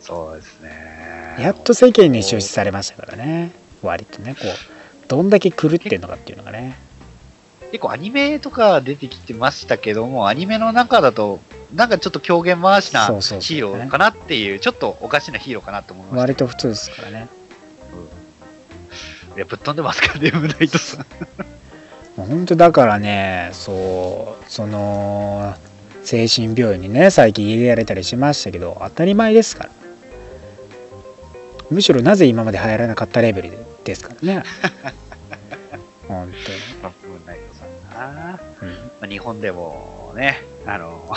[0.00, 1.36] そうですね。
[1.38, 3.50] やっと世間に出資されましたからね。
[3.82, 6.78] 割とねこうどんだけ狂ってんのかっていうのがね。
[7.74, 11.40] 結構アニメとか出てきてましたけども、アニメの中だと、
[11.74, 16.20] なんかちょっと狂言回しなヒーローかなっていう、ちょっとおかしなヒーローかなと思いました。
[16.20, 17.28] 割と普通ですからね。
[19.36, 21.06] いや、ぶっ飛んでますからね、 ムナイトさん。
[22.16, 25.56] もう本当だからねそうその
[26.04, 29.70] 精神病院にね最近入れられたりしましたけど当たり前ですから。
[31.70, 34.42] むしろなぜ今まで流行らなかったレベルですからね。
[36.06, 36.30] 本
[36.82, 38.38] まあムナイトさんな。
[38.60, 38.78] 当に、うん。
[38.78, 41.10] まあ、日本でもね、あの、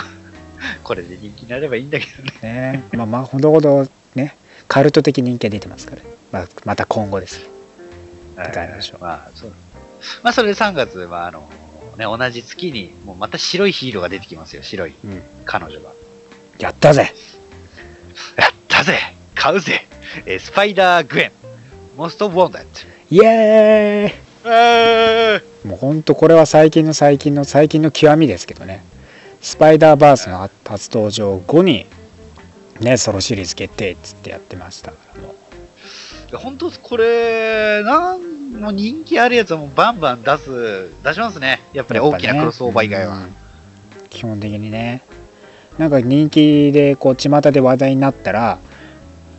[0.82, 2.32] これで人気になればいいんだけどね。
[2.42, 2.84] ね。
[2.92, 7.40] まあまあほどほどねカルト的人気が出てますから、まあ、また今後です。
[9.00, 9.52] まあ、そう。
[10.22, 11.48] まあ、それで3月は、あの、
[11.96, 15.22] ね、同じ月に、もうまた白いヒーローが出てきますよ、白いうん。
[15.44, 15.90] 彼女が。
[16.58, 17.12] やったぜ。
[18.36, 18.98] やったぜ。
[19.34, 19.86] 買うぜ。
[20.26, 21.32] えースパイダー・グエン、
[21.96, 22.64] モスト・ウォンダッ
[23.10, 24.28] イエーイ。
[24.44, 28.82] えもうほんとこれは最近の最近の最近の極みですけどね
[29.40, 31.86] スパイダーバースの初登場後に
[32.80, 36.36] ねソロシリーズ決定っつってやってましたからもう。
[36.36, 41.60] 本当これ、なんもう人気あるやつはもうバンバン出す、出しますね。
[41.72, 43.14] やっぱり大きなクロスオーバー以外は。
[43.14, 43.34] うん。
[44.10, 45.02] 基本的にね。
[45.78, 48.58] なんか人気でこう巷で話題になったら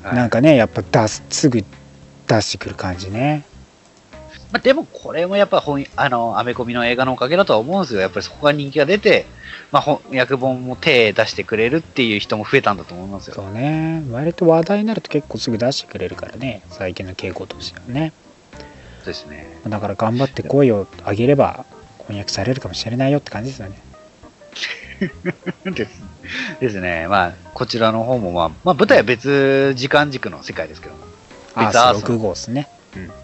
[0.04, 0.16] はい。
[0.16, 1.64] なんかねやっぱ出すすぐ
[2.28, 3.46] 出してくる感じね
[4.52, 8.02] まあ、でもこれもやっぱ本あのアメコミの映画のおかげだとは思うんですよ。
[8.02, 9.28] やっぱりそこが人気が出て、
[9.72, 13.36] まあ、翻訳本も手出してくれるっていう人も増えたんだと思いますよ。
[13.36, 18.12] そうね割と話題になると結構すぐ出してくれるからね最近の傾向としてはね
[19.00, 19.60] そうですね。
[19.68, 21.66] だから頑張って声を上げれば
[22.00, 23.80] 翻訳されるかもしれないよって感じですよね
[25.72, 26.02] です
[26.60, 27.08] ですね。
[27.08, 31.10] まあ、こちらの方も、まあ、まあ、舞台は別時間軸の世界ですけども。
[31.56, 33.19] ア別アースース6号ですねそうそう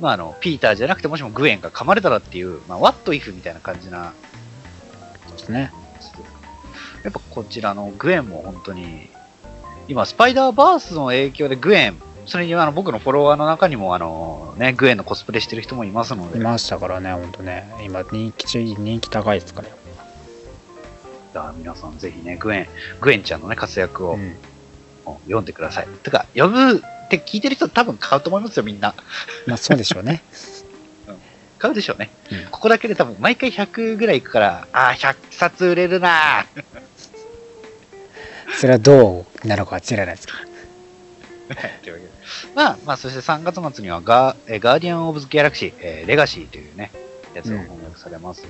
[0.00, 4.12] まあ、あの、ピーターじゃなくて、もしもグエンが噛まれたらっていう、まあ、what if みたいな感じな、
[5.26, 5.72] そうですね。
[7.04, 9.08] やっぱこちらのグエンも本当に、
[9.88, 17.68] 今、スパイダーバースの影響でグエン、それにあの僕のフォロワーの中にもあの、ね、グエンのコスプレしてる人もいますので、いましたからねほんとね。
[17.82, 19.68] 今人気中人気高いですから。
[19.68, 19.74] よ
[21.32, 22.68] だから皆さんぜひね、グエン、
[23.00, 24.36] グエンちゃんのね、活躍をうん。
[25.24, 25.88] 読んでください。
[26.02, 26.82] てか、読む
[27.16, 28.94] って聞いてる人多分買うと思いますよ、みんな。
[29.46, 30.22] まあそうでしょうね
[31.58, 32.10] 買うでしょうね。
[32.30, 36.64] うんここだけで多分毎回100ぐらいいくから、ああ、100冊売れるなー
[38.58, 40.38] それはどうなのかは知らないですけど
[41.82, 42.10] というわけで
[42.54, 46.90] まあ、まあ、そして3月末にはガー、えーガーディアン・オブ・ズ・ギャラクシー、えーレガシーというね、
[47.34, 48.44] やつが翻訳されます。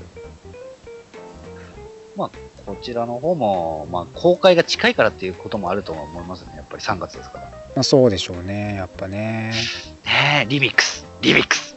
[2.17, 2.31] まあ、
[2.67, 6.55] こちらの方も、まあ、公開が近いからっていうこともあるとは思いますね。
[6.57, 7.51] やっぱり3月ですから。
[7.75, 9.53] まあそうでしょうねやっぱね
[10.05, 11.77] ねえ、リミックス、リミックス、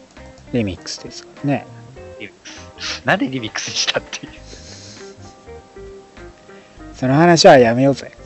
[0.51, 1.67] リミックスですからね
[2.19, 2.49] リミック
[2.83, 3.01] ス。
[3.05, 4.33] なんでリミックスにしたっていう。
[6.95, 8.11] その話はやめようぜ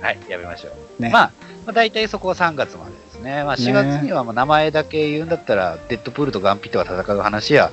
[0.00, 1.02] はい、やめましょう。
[1.02, 1.32] ねまあ、
[1.66, 3.44] まあ、大体そこは3月までですね。
[3.44, 7.70] まあ、4月にはまあ名前だけ言うんだったら、デッドプールとガンピットが戦う話や、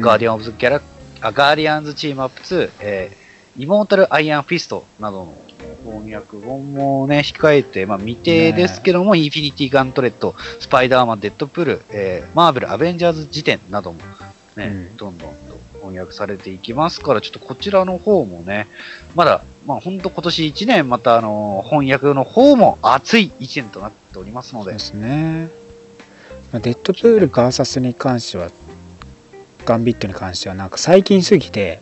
[0.00, 0.82] ガーディアン・オブ・ズ・ギャラ
[1.20, 5.34] あガーディアンズ・チームアップ2、えー、イモータル・アイアン・フィストなどの
[5.84, 14.00] 翻訳本もね、控えて、まあ、未定ですけども、インフィニティ・ガントレット、スパイダーマン、デッドプール、えー、マーベル・アベンジャーズ辞典なども
[14.56, 14.96] ね、うん。
[14.96, 18.66] どんどんと翻訳されていきますから、ちょっとこちらの方もね、
[19.14, 24.70] まだ、まあ、本当今年1年、またあの翻訳の方も熱い1年となっておりますので。
[24.70, 25.48] そうで、すね、
[26.52, 28.50] まあ、デッドプール VS に関しては
[29.64, 31.80] ガンビットに関してはなんか最近すぎて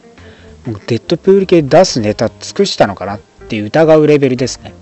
[0.66, 4.74] もうデッドプール系出すネタ尽くしたのかなって疑うレベルですね。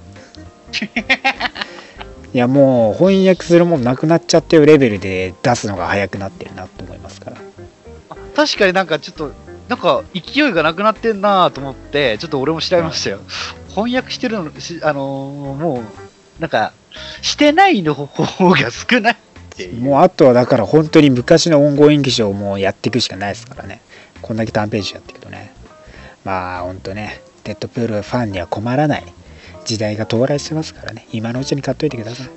[2.34, 7.36] いやもう翻訳するもんなくなっちゃってるレベルで出すのが早くなってるなと思いますから。
[7.36, 7.40] あ
[8.34, 9.32] 確かになんかちょっと、
[9.68, 13.20] なんか勢いがなくなってんなと思って、ちょっと俺も調べましたよ。
[13.68, 15.82] 翻訳してるの、しあのーも
[16.38, 16.72] う、なんか、
[17.22, 19.16] してないの方が少ないっ
[19.56, 19.80] ていう。
[19.80, 23.80] もうあとはだから本当に昔のオンゴイングショーをもうやっていくしかないですからね
[24.20, 25.52] こんだけ短ページやっていくとね
[26.24, 29.04] まあ本当ねデッドプールファンには困らない
[29.64, 32.30] 時代が到来してますからね今のうちに買っといてください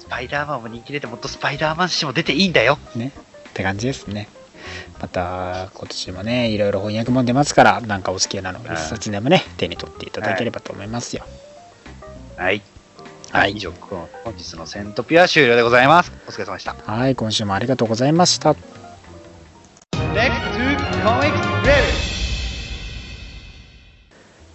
[0.00, 2.78] スパイダーマンも人気出て、もっとスパイダーマン誌も出ていいんだよ。
[2.94, 3.12] ね
[3.52, 4.28] って感じですね
[5.00, 11.24] また今年もねいろいろ翻訳も出ますからなんかお好きなのを一冊でもね手に取っていただければと思いますよ
[12.36, 12.62] はい。
[13.30, 16.12] はい以上、本日のセントピア終了でございます。
[16.28, 16.74] お疲れ様でした。
[16.74, 18.54] はい今週もありがとうございました.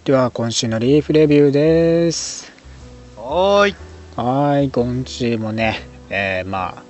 [0.04, 2.52] では今週のリーフレビューです
[3.16, 3.74] はーい。
[4.16, 6.82] はい、今週もね、えーまあ、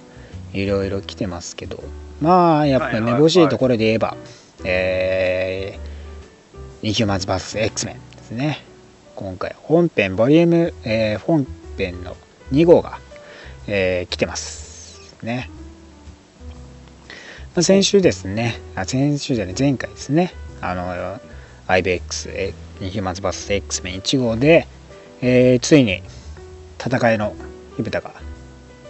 [0.53, 1.83] いろいろ来てますけど、
[2.21, 4.17] まあ、やっぱめぼしいところで言えば、
[4.65, 8.65] えー、インヒューマンズ VS X メンですね。
[9.15, 12.17] 今回、本編、ボリューム、えー本編の
[12.53, 12.99] 2号が、
[13.67, 15.17] えー来てます。
[15.23, 15.51] ね。
[17.55, 21.21] まあ先週ですね、あ先週じゃない、前回ですね、あの、
[21.67, 24.67] IBX、えーインヒューマンズ VS X メン1号で、
[25.21, 26.03] えーついに、
[26.79, 27.35] 戦いの
[27.77, 28.13] 火蓋が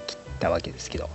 [0.07, 1.09] 切ったわけですけど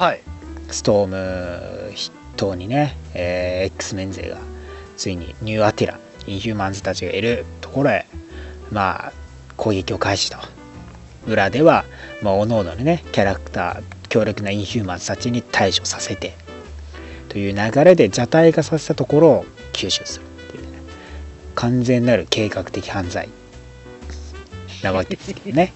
[0.00, 0.22] はい。
[0.70, 4.38] ストーム筆頭にね、えー X メン勢が
[4.96, 8.06] ついにニューアティラン、インヒューマンズたちがいるところへ
[8.72, 9.12] まあ
[9.58, 10.38] 攻撃を開始と
[11.26, 11.84] 裏では、
[12.22, 16.34] まあ、各々のねキャラクター強力なインヒューマンズたちに対処させて
[17.28, 20.78] という流れで弱体化させたところを吸収するっていうね
[21.54, 23.28] 完全なる計画的犯罪
[24.82, 25.74] なわけですけどね。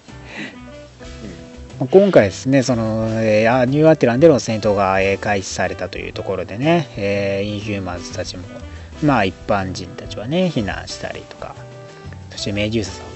[1.79, 8.45] まあ今回ですね、その、えーあニューアテランでの戦闘が、えー開始されたというところでね、えーインヒューマンズたちも、
[9.03, 11.55] まあ一般人たちはね、避難したりとか、
[12.31, 13.07] そしてメデューサさん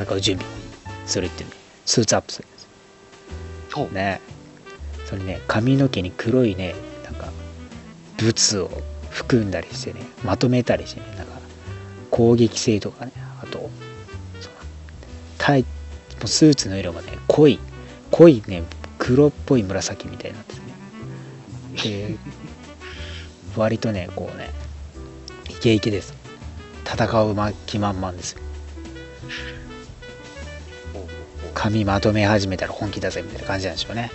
[0.00, 2.68] も戦う準備をするっていうね、スーツアップするんですよ
[3.70, 3.94] そう。
[3.94, 4.20] ね。
[5.04, 7.28] それね、髪の毛に黒いね、なんか、
[8.18, 8.70] ブツを
[9.10, 11.38] 含んだりしてね、まとめたりしてね、なんか、
[12.10, 13.70] 攻撃性とかねあと
[14.40, 14.54] その
[15.38, 15.68] タイも
[16.24, 17.60] うスーツの色がね濃い
[18.10, 18.62] 濃いね
[18.98, 22.08] 黒っぽい紫みたいなんですね。
[22.08, 22.16] で
[23.56, 24.50] 割とねこうね
[25.48, 26.14] イケイケです。
[26.84, 28.32] 戦う気満々です。
[28.32, 28.38] よ
[31.54, 34.10] 髪まとめ始めたら本気だぜみたいな感じなんでしょうね。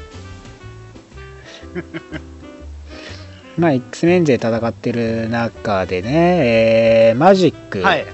[3.58, 8.06] まあ X メン勢戦ってる中でね、えーマジックが、はい。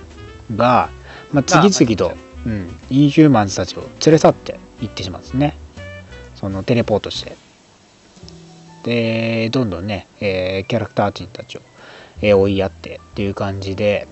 [1.31, 5.57] まあ、次々と、うん、インヒューマンズたちを連れ去っていってしまうんですね
[6.39, 7.35] そのテレポートして。
[8.83, 11.61] でどんどんね、えーキャラクター人たちを、
[12.21, 14.07] えー追いやってっていう感じで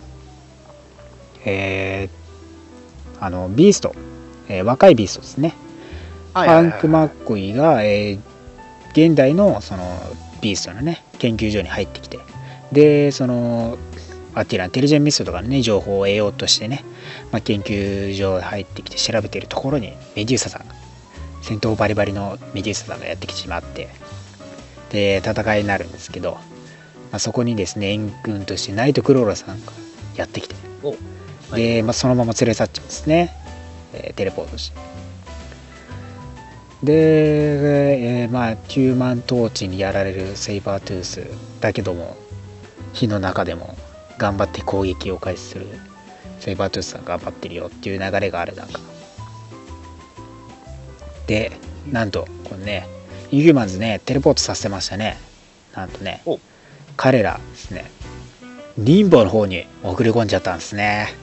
[1.46, 3.96] えーあのビースト、
[4.50, 5.56] えー若いビーストですね。
[6.34, 8.20] はいファンク・マッコイが、えー
[8.92, 10.00] 現代のその
[10.42, 12.20] ビーストのね研究所に入ってきて。
[12.72, 13.78] でその
[14.36, 16.84] アティランテリジェンミストとかのね情報を得ようとしてね、
[17.32, 20.76] まあ、研究所に入ってきて調べているところにメデューサさんが
[21.48, 23.88] 戦闘バリバリのメデューサさんがやってきてしまって
[24.90, 26.40] で戦いになるんですけど、ま
[27.14, 29.72] あ、そこにですね援軍としてナイトクローラさんが
[30.18, 30.96] やってきてお
[31.56, 33.34] で、まあ、そのまま連れ去っちゃうんですね、
[33.94, 34.74] えーテレポートし。
[34.74, 34.78] て
[36.84, 41.28] で、えーまあヒューマントーチにやられるセイバートゥース
[41.62, 42.18] だけども
[42.92, 43.78] 火の中でも
[44.18, 45.68] 頑張って攻撃を開始する
[46.42, 48.80] セイバートゥースさん頑張ってるよっていう流れがある中
[51.28, 51.52] で
[51.92, 52.88] なんとこのね
[53.30, 55.18] インヒューマンズねテレポートさせましたね。
[55.76, 56.40] なんとねお。
[56.96, 57.86] 彼らですね
[58.78, 61.14] リンボの方に送り込んじゃったんですね。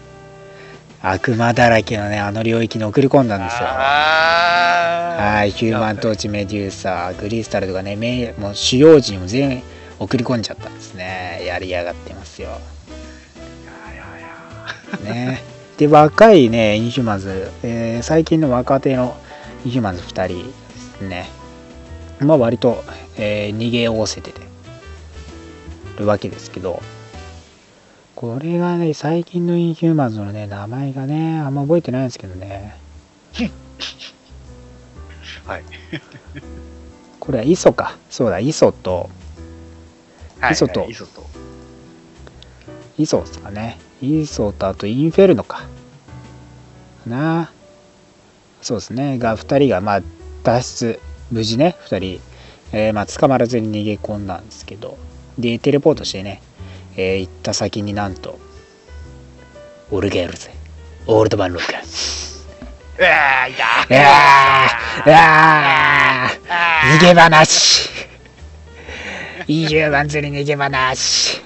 [1.03, 3.69] 悪魔だらけのねあの領域に送り込んだんですよ。
[3.69, 9.63] はい、ヒューマントーチ、メデューサー、グリースタルとかね、もう主要人を全員
[9.99, 11.43] 送り込んじゃったんですね。
[11.47, 12.59] やりやがってますよ。
[15.05, 15.43] ね。
[15.77, 19.17] で、若いね、インヒューマンズ、えー最近の若手の
[19.71, 21.29] ヒューマンズ2人ですね。
[22.21, 22.83] まあ割と、
[23.17, 24.41] えー逃げおおせてて
[25.99, 26.83] るわけですけど、
[28.15, 32.77] これがね、最近のインヒューマンズのね、名前がね、あんま覚えてないんですけどね。
[35.47, 35.63] はい。
[37.21, 37.97] これはイソか。
[38.11, 39.11] そうだ、イソと、
[40.41, 41.27] はいイソとはいイソと。
[42.97, 43.79] イソですかね。
[44.01, 45.67] イソとあとインフェルノか。
[47.07, 47.53] なあ。
[48.65, 49.19] そうですね。
[49.19, 50.03] が、2人が、まあ、
[50.43, 51.01] 脱出、
[51.31, 52.21] 無事ね、2人、
[52.73, 54.97] えーまあ、捕まらずに逃げ込んだんですけど、
[55.39, 56.41] で、テレポートしてね、
[56.97, 58.39] えー行った先になんと、
[59.91, 60.51] 俺がやるぜ。
[61.07, 61.73] オールドマンロック。
[61.73, 67.91] うわー、いたいやー、いやー、逃げ場なし。
[69.47, 71.43] 20番釣り逃げ場なし。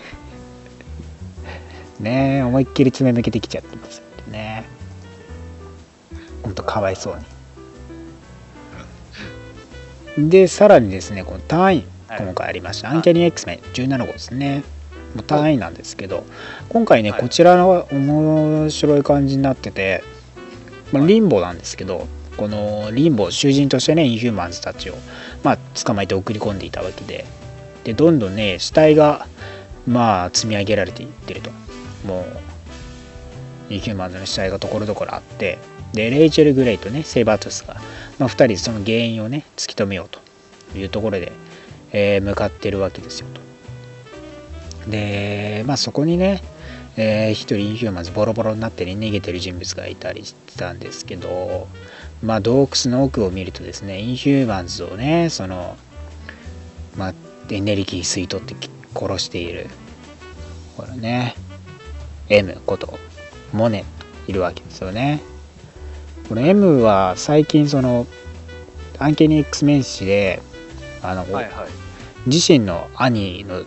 [1.99, 4.78] ねえ、思いっきり爪抜けてきちゃってますよね。
[6.49, 7.19] ほんとかわいそう
[10.17, 10.31] に。
[10.31, 12.23] で、さらにですね、この単位、はい。
[12.23, 12.91] 今回ありました。
[12.91, 14.65] アンキャニー X メン17号ですね。
[15.15, 16.25] もう単位なんですけど、
[16.71, 17.21] 今回ね、はい。
[17.21, 20.03] こちらの面白い感じになってて、
[20.91, 22.07] まあ、リンボなんですけど、
[22.39, 24.95] このリンボ囚人としてねインヒューマンズたちを、
[25.43, 27.27] まあ、捕まえて送り込んでいたわけで。
[27.85, 29.27] でどんどんね死体が
[29.87, 31.51] まあ積み上げられていってると。
[32.07, 32.21] も
[33.71, 35.59] うインヒューマンズの死体がところどころあって
[35.93, 37.75] でレイチェル・グレイとねセイバートスが、
[38.19, 40.21] まあ、2人でその原因をね突き止めようと
[40.79, 41.33] いうところで、
[41.93, 44.91] えー向かってるわけですよと。
[44.91, 46.43] でまあそこにね
[46.97, 51.69] えー一人インヒューマンズボロボロになって、ね、逃げてる人物がいたりしたんですけど、
[52.23, 55.77] まあ、洞窟の奥を見るとですねインヒューマンズをねその、
[56.97, 57.15] まあ、
[57.51, 58.55] エネルギー吸い取って
[58.95, 59.69] 殺している
[60.77, 61.35] これね
[62.29, 62.99] M こと
[63.53, 63.85] モネ
[64.27, 65.23] いるわけですよね。
[66.29, 68.07] この M は最近その
[68.99, 70.43] アンケニ X メン誌で
[71.03, 72.29] あの、はいはい。
[72.29, 73.65] 自身の兄の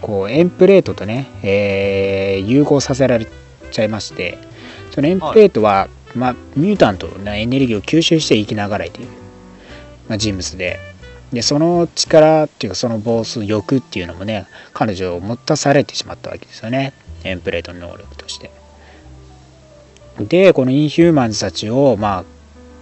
[0.00, 3.26] こうエンプレートとね、えー融合させられ
[3.70, 4.38] ちゃいまして
[4.90, 9.10] そのエンプレートは、まあ、ミュータントのエネルギーを吸収して生きながらえている、
[10.08, 10.78] まあ、人物で。
[11.32, 16.92] でその力っていうかその暴走欲っていうのもね彼女を持たされてしまったわけですよね。
[17.22, 18.50] エンプレートの能力として
[20.18, 22.24] でこのインヒューマンズたちをまあ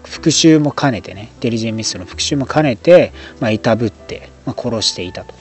[0.04, 5.34] 復讐も兼ねてねデリジェンミストの復讐も兼ねて、まあ、いたぶって、まあ、殺していたと。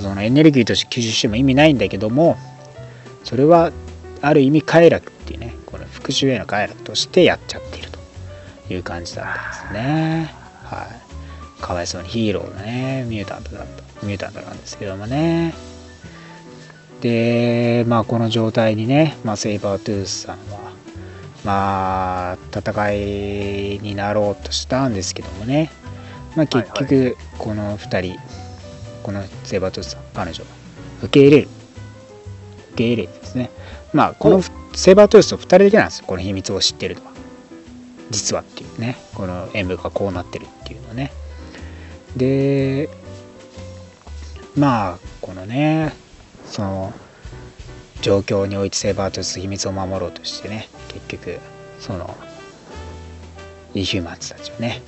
[0.00, 2.36] そのエネルギーとして吸収しても意味ないんだけども
[3.24, 3.72] それは
[4.22, 7.92] ある意味快楽っていうねこの復讐への快楽としてやっちゃっていると。
[8.72, 10.34] いう感じだったんですね。
[10.64, 10.86] は
[11.58, 11.62] い。
[11.62, 14.06] かわいそうにヒーローのねミュータントだった。
[14.06, 15.54] ミュータントなんですけどもね。
[17.00, 20.71] でまあこの状態にね、まあ、セイバートゥースさんは
[21.44, 25.70] まあ戦いになろうとしたんですけどもね、
[26.36, 26.78] まあ、結はい。
[26.80, 28.18] 局この2人、
[29.02, 30.50] このセイバートゥースさん彼女は
[31.02, 31.48] 受け入れる。
[32.72, 33.50] 受け入れるですね。
[33.92, 34.42] まあこの
[34.74, 36.04] セイバートゥースと2人だけなんですよ。
[36.06, 37.12] この秘密を知ってるのは。
[38.10, 38.96] 実はっていうね。
[39.14, 41.12] この演舞がこうなってるっていうのね。
[42.16, 42.88] で
[44.54, 45.94] まあこのね
[46.46, 46.92] その
[48.02, 51.38] 状況においてセイバートゥース秘密を守ろうとしてね結局
[51.78, 52.16] その
[53.74, 54.82] イーヒューマンズたちをね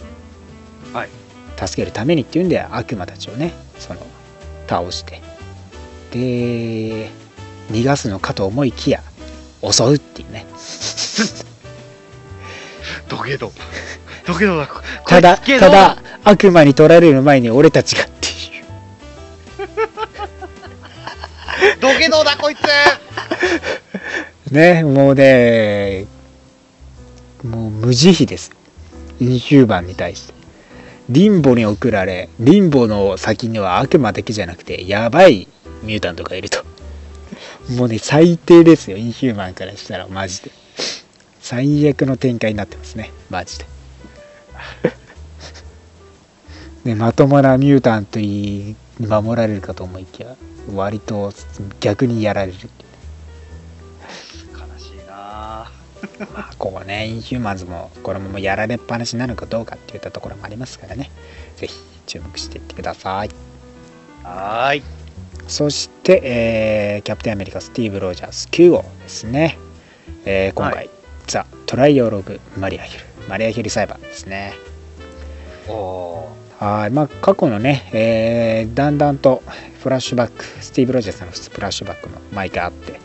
[0.93, 1.09] はい。
[1.57, 4.01] 助けるためにっていうんで悪魔たちをねその
[4.69, 5.21] 倒して。
[6.13, 7.11] で
[7.71, 9.03] 逃がすのかと思いきや
[9.63, 10.47] 襲うっていうね。
[13.09, 13.53] どけど。
[14.27, 14.67] どけどだ。
[14.67, 18.31] こただただ悪魔に取られる前に俺たちがってい
[18.61, 18.65] う。
[21.81, 22.61] どけどだ、こいつ
[24.55, 26.07] ねもうね
[27.43, 28.53] もう無慈悲です。
[29.21, 30.35] インヒューマンに対して。
[31.11, 35.47] リンボに送られリンボの先には悪魔だけじゃなくてやばい
[35.83, 36.65] ミュータントがいると。
[37.77, 40.53] もうね最低ですよインヒューマンからしたらマジで。
[41.41, 43.67] 最悪の展開になってますねマジで。
[46.85, 50.37] ねまともなミュータントに守られるかと思いきや
[50.73, 51.35] 割と
[51.81, 52.59] 逆にやられる。
[56.19, 61.11] まあ、ここね、インヒューマンズもこのままやられっぱなしなのかどうかっていったところもありますからね、
[61.57, 61.75] ぜひ
[62.07, 63.31] 注目していってください。
[64.23, 64.83] はーい。
[65.49, 69.59] そして、えーキャプテンアメリカスティーブ・ロジャース9号ですね。
[70.25, 70.91] えー今回、はい
[71.27, 74.55] ザ・トライオログ・マリアヒル、マリアヒル裁判ですね。
[75.69, 79.43] おはい、まあ、過去のね、えーだんだんと
[79.83, 83.01] フラッシュバック、スティーブ・ロジャースのフラッシュバックも毎回あって、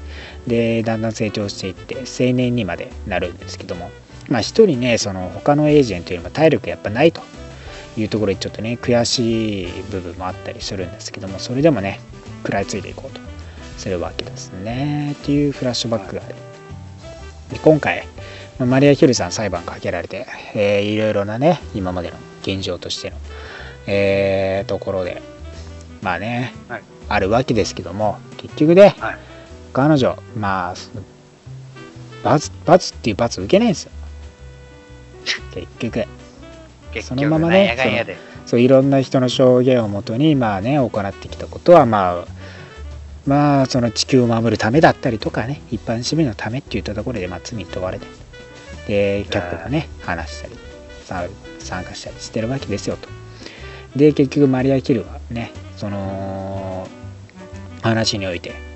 [0.48, 3.92] で、だんだん成長していって、青年にまでなるんですけども、
[4.30, 7.22] まあ、一人ね、その他のエージェントよりも体力やっぱないと
[7.98, 12.00] いうところで、ちょっとね、悔しい部分もあったりするんですけども、それでもね、
[12.44, 13.22] 食らいついていこうと
[13.78, 15.14] するわけですね。
[15.14, 16.36] っていうフラッシュバックがある。
[17.52, 18.08] で今回、
[18.60, 23.18] まあマリア・ヒルさん裁判かけられて、えーいろいろなね、今までの現状としての、
[23.88, 25.22] えーところで、
[26.02, 26.82] まあね、はい
[27.12, 29.18] あるわけですけども、結局ね、はい
[29.74, 30.76] 彼女、まあ、
[32.24, 33.92] 罰、罰っていう罰受けないんですよ。
[35.54, 36.06] 結局。
[36.92, 38.18] 結そのままねなんやかんやで。
[38.46, 42.40] そういろんな人の証言をもとにまあね行ってきたことはまあ
[43.28, 48.08] まあその地球を守るためだったりとかね一般市民のためっていったところでまあ罪に問われて
[48.88, 50.56] でキャップがね話したり
[51.06, 51.28] さ
[51.60, 53.08] 参加したりしてるわけですよと
[53.96, 56.88] で結局マリア・キルはねその
[57.84, 58.69] 話において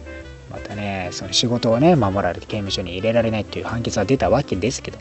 [0.54, 5.00] またねその仕事をね守られて刑務所に入れられないっていう判決が出たわけですけど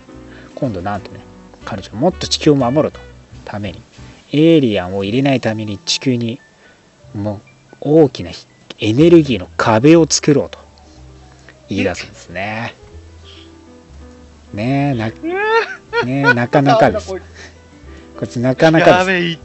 [0.54, 1.20] 今度なんとね
[1.66, 2.98] 彼女はもっと地球を守ると
[3.44, 3.80] ために
[4.32, 6.40] エイリアンを入れないために地球に
[7.14, 7.42] も
[7.82, 8.30] う大きな
[8.78, 10.58] エネルギーの壁を作ろうと
[11.68, 12.74] 言い出すんですね。
[14.54, 15.14] ねえなね
[16.30, 17.12] えなかなかです。
[18.18, 19.38] こいつなかなかでやべえ、い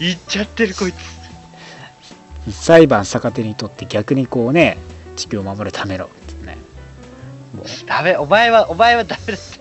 [0.00, 2.52] 言っちゃってるこいつ。
[2.52, 2.64] す。
[2.64, 4.78] 裁判逆手にとって逆にこうね
[5.14, 6.10] 地球を守るための
[6.44, 6.56] ね。
[7.54, 9.60] もうダメ、お前は、お前はダメだって。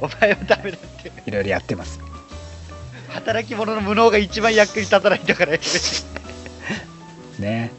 [0.00, 1.12] お前はダメだって。
[1.26, 2.00] いろいろやってます。
[3.08, 5.52] 働き者の無能が一番役に立たないんだから。
[7.38, 7.72] ね。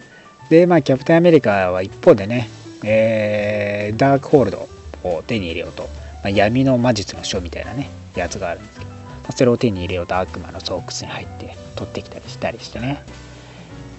[0.50, 2.50] で、まあ、キャプテンアメリカは一方でね、
[2.84, 4.68] えーダークホールド
[5.04, 5.90] を手に入れようと、ま
[6.26, 8.98] あ、闇の魔術の書みたいなね、やつがあるんですけど、ま
[9.30, 13.04] あ、それを手に入れようと悪魔の巣窟に入って取ってきたりしたりしてね、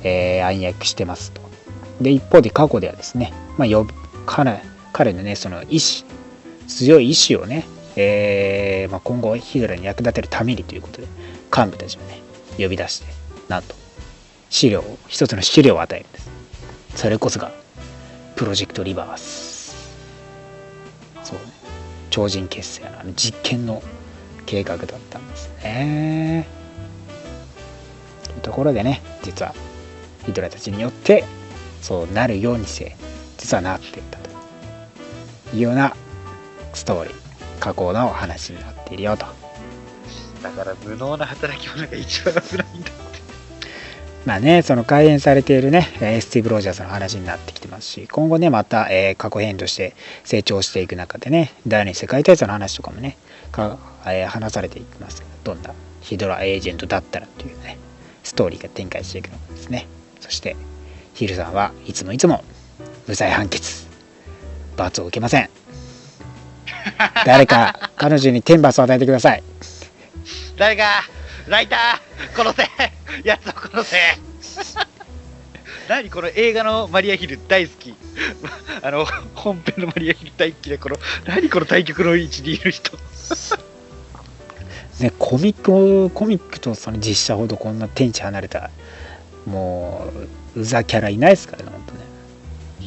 [0.03, 1.46] えー暗躍してますと。
[2.01, 3.87] で、一方で過去ではですね、まあ、よ
[4.27, 4.61] 彼
[4.93, 6.05] 彼のね、その意志、
[6.67, 7.67] 強い意志をね、
[7.97, 11.07] えーまあ、今後ヒドラに役立てるためにということで、
[11.55, 12.21] 幹部たちをね、
[12.59, 13.07] 呼び出して、
[13.49, 13.75] なんと、
[14.51, 16.31] 資料を一つの資料を与えるんです。
[16.95, 17.53] それこそが
[18.37, 19.77] プロジェクトリバース。
[21.23, 21.45] そうね。
[22.11, 23.83] 超人結成のあの実験の
[24.47, 26.47] 計画だったんですね。
[28.37, 29.55] とところでね実は
[30.25, 31.25] ヒドラたちによって
[31.83, 32.97] そうなるようにして
[33.39, 34.31] 実はなっていったと
[35.55, 35.95] いうような
[36.75, 37.15] ストーリー
[37.61, 39.27] 過去の話になっているよと
[40.43, 42.91] だから無能な働き者が一番危ないんだ。
[44.27, 53.17] まあね、その開演されているね、えースティーブ・ロジャースの話になってきてますし、今後ね、また、えー過去編として成長していく中でね、第二次世界大戦の話とかもね、
[53.53, 57.79] かえー話されていきますけど、どんなヒドラエージェントだったらっていうね、
[58.25, 59.87] ストーリーが展開していくのかですね。
[60.19, 60.57] そして、
[61.17, 62.45] ヒルさんはいつもいつも
[63.07, 63.87] 無罪判決
[64.77, 65.51] 罰を受けません
[67.25, 69.43] 誰か彼女に天罰を与えてください
[70.57, 71.03] 誰か、
[71.49, 73.97] ライター、殺せやつを殺せ
[75.89, 77.95] 何この映画のマリアヒル大好き。
[78.83, 80.97] あの、本編のマリアヒル大好きで、この、
[81.27, 82.99] 何この対局の位置にいる人。
[85.01, 88.71] ねコミックコミックとその実写ほどこんな天地離れた
[89.45, 92.01] もううざキャラいないですからね本当ね。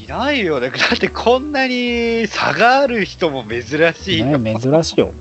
[0.03, 0.71] いないよね。
[0.71, 3.63] だってこんなに差がある人も珍
[3.93, 4.37] しいよ。
[4.37, 5.13] ね珍しいよ。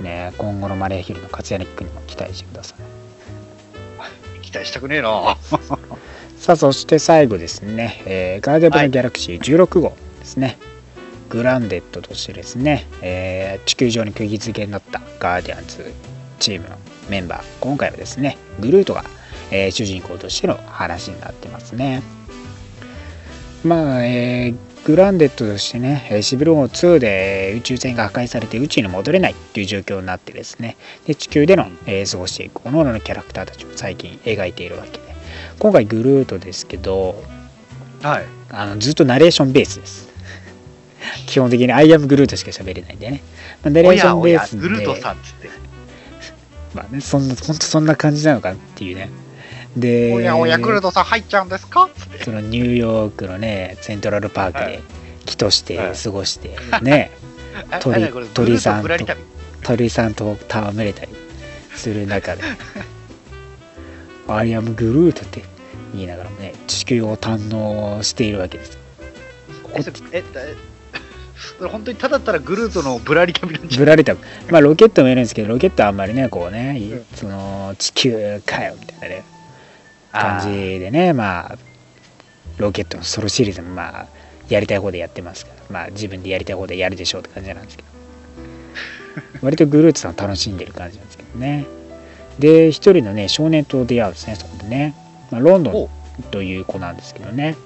[0.00, 4.40] ね今後のマリアヒルの活躍にも期待してください。
[4.42, 5.36] 期待したくねえな。
[6.38, 10.56] さあそして最後ですね、えーガーディアンギャラクシー16号ですね、
[11.28, 15.92] グランデッドとしてですね、えー地球上に釘付けになったガーディアンズ
[16.38, 16.78] チームの
[17.10, 19.04] メンバー今回はですねグルートが、
[19.50, 22.02] えー主人公としての話になってますね
[23.64, 30.76] まあ、えーグランデッドとしてね、えーシビル王2で宇宙船が破壊されて宇宙に戻れないっていう状況になってですね、
[31.06, 34.98] で地球での、えー過ごしていく各々のキャラクターたちを最近描いているわけで、
[35.58, 37.22] 今回グルートですけど、
[38.02, 38.24] はい。
[38.50, 40.08] あのずっとナレーションベースです。
[41.26, 43.22] 基本的にアイアムグルートしか喋れないんでね。
[43.62, 45.50] まあ、ナレおーションベースで、グルートさんっつって。
[46.74, 49.10] まあね、そんな、本当そんな感じなのかっていうね。
[49.78, 51.88] で、おやおや、グルートさん入っちゃうんですか？
[52.24, 54.82] そのニューヨークのね、セントラルパークはで
[55.26, 55.96] 木としてはい。
[55.96, 57.10] 過ごして、ね、
[57.70, 59.22] あ鳥鳥さんグルートぶらり旅
[59.62, 61.12] 鳥さんと戯れたり
[61.74, 62.42] する中で、
[64.28, 65.42] アイアムグルートって
[65.94, 68.78] 言いながらもね、地球を堪能しているわけです。
[69.62, 70.54] ここえ、え、え
[71.58, 74.14] それ本当にただったらグルートのぶらり旅なんじゃぶられた
[74.50, 79.24] まあロケットもいるんですけどロケットはあんまりねこうね、いその地球かよみたいなね
[80.20, 81.58] 感じでねまあ
[82.58, 84.06] ロケットのソロシリーズもまあ
[84.48, 85.58] やりたい方でやってますから。
[85.70, 87.88] まあ自分でやりたい方でやるでしょうって感じなんですけど。
[89.42, 91.66] 割とグルーツさん楽しんでる感じなんですけどね。
[92.38, 94.94] で一人のね少年と出会うんですねそこでね、
[95.30, 95.90] まあ、ロンド
[96.20, 97.56] ンという子なんですけどね。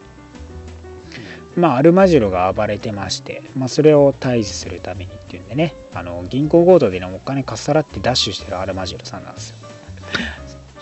[1.54, 5.74] まあ、アルマジロが暴れてまして、まあ、それを退治するためにっていうんでね。
[5.94, 9.56] あの銀行強盗でのお金かっさらってダッシュしてるアルマジロさんなんですよ。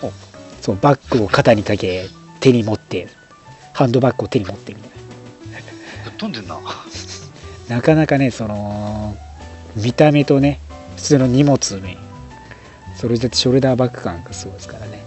[0.01, 0.30] お
[0.61, 2.07] そうバッグを肩にかけ
[2.39, 3.07] 手に持って
[3.73, 4.91] ハンドバッグを手に持ってみたい
[6.05, 6.55] ぶっ飛んでんな。
[7.67, 9.15] ななかなかねその
[9.75, 10.59] 見た目とね
[10.95, 11.97] 普通の荷物に
[12.95, 15.01] それだってショルダーバッグ感がすごいですからね。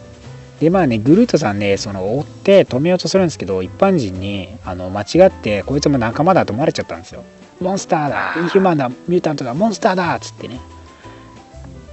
[0.61, 7.23] でまあねグルートさんねその追って止めようとするんですけど一般人にあの間違ってこいつも仲間だと思われちゃったんですよ。
[7.61, 10.61] モンスターだインヒューマンだミュータントだモンスターだっつってね。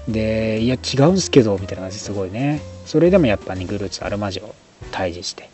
[0.07, 4.53] でいや違うんすけどみたいな感じですごいねそれでもやっぱねグルーツアルマジを
[4.91, 5.49] 退治して、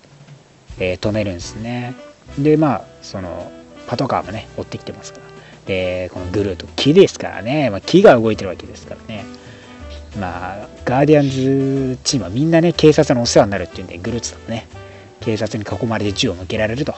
[0.80, 1.94] えー止めるんですね。
[2.40, 3.52] でまあその
[3.86, 5.26] パトカーもね追ってきてますから。
[5.68, 9.24] でこのグルート木ですからね、まあ、木が動いてるわけですからね。
[10.20, 14.66] まあガーディアンズチームはみんなね警察のお世話になるっていうんでグルーツさんもね
[15.20, 16.96] 警察に囲まれて銃を向けられると。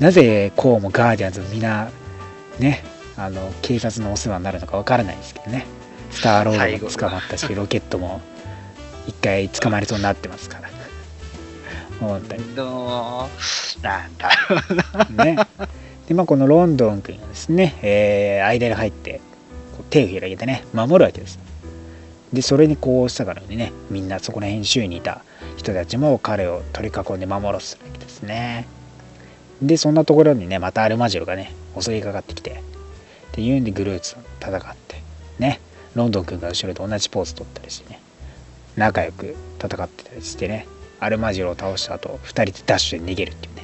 [0.00, 1.90] なぜこうもガーディアンズみんな
[2.58, 2.82] ね
[3.18, 5.66] あの警察のお世話になるのかわからないですけどね。
[6.10, 8.22] スターロードも捕まったしロケットも
[9.06, 10.70] 一回捕まりそうになってますから
[12.00, 13.82] 本当にどう？
[13.82, 14.30] なんだ。
[15.24, 15.36] ね。
[16.08, 19.20] で、まあ、このロンドン君がですね、えー間に入って、
[19.76, 21.38] こう手を広げてね、守るわけです。
[22.32, 25.22] で、それにこうしたからにね、みんなそこら辺周囲にいた
[25.58, 28.66] 人たちも彼を取り囲んで守ろうとするわけですね。
[29.60, 32.54] で、そんなところにね、またアルマジロがね、襲いかかってきて、っ
[33.32, 35.02] ていうんでグルーツと戦って、
[35.38, 35.60] ね、
[35.94, 37.99] ロンドン君が後ろで同じポーズ取ったりしてね、
[38.80, 40.66] 仲良く戦ってたりしてね、
[41.00, 43.60] アルマジロを倒した後、2人でダッシュで逃げるっていうね。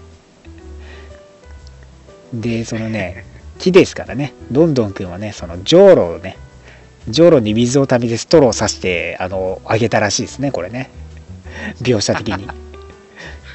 [2.34, 3.24] でそのね
[3.58, 4.34] 木ですからね。
[4.52, 6.36] どんどんくんはねそのじょうろをね
[7.08, 10.90] じょうろに水をためてストローを刺してあのあげたらしいですねこれね。
[11.80, 12.46] 描写的に。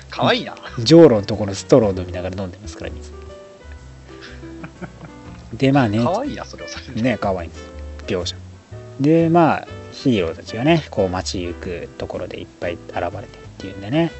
[0.10, 0.56] かわいいな。
[0.80, 3.12] じょうろのところストロー飲みながら飲んでますから水。
[5.54, 6.00] でまあね。
[6.00, 6.80] かわいいな、それはそ。
[6.94, 7.70] ね可愛いんです。
[8.08, 8.36] 描写。
[9.00, 13.28] でまあヒーローたちがねこう街行くところでいっぱい現れてるっ
[13.58, 14.12] ていうんでね。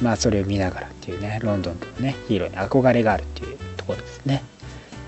[0.00, 4.42] まあそれを見ながらっていうねロンドンとのねヒーローに憧れがあるっていうところですね。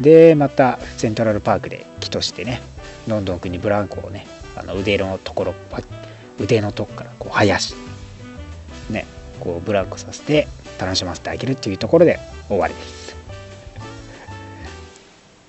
[0.00, 2.60] でまたセントラルパークで木としてね
[3.06, 4.26] ロンドン君にブランコをね
[4.56, 5.54] あの腕のところ
[6.38, 7.74] 腕のとこからこう生やし
[8.88, 9.06] ね
[9.38, 10.48] こうブランコさせて
[10.80, 12.18] 楽しませてあげるっていうところで
[12.48, 13.16] 終わりです。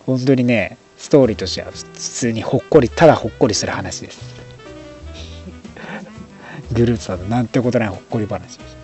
[0.05, 4.21] 本当にねストーリーとしては普通にほっこりただほっこりする話です。
[6.71, 8.77] グループさんのなんてことないほっこり話です。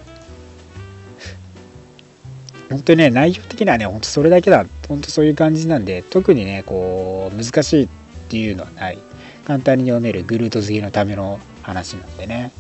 [2.71, 4.65] 本当にね内容的にはね本当それだけだ。
[4.87, 7.87] 本当そういう感じなんで特にねこう難しいっ
[8.29, 8.97] ていうのはない。
[9.45, 12.51] 簡単に読めるグルート好きのための話なんでね。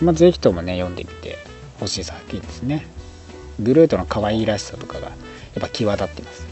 [0.00, 1.36] まあぜひともね読んでみて
[1.80, 2.86] ほしい作品ですね。
[3.58, 5.14] グルートの可愛いらしさとかがや
[5.58, 6.51] っぱ際立ってます。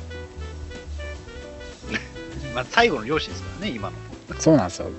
[2.61, 3.97] まあ、最後の漁師ですからね、今の。
[4.39, 4.91] そうなんですよ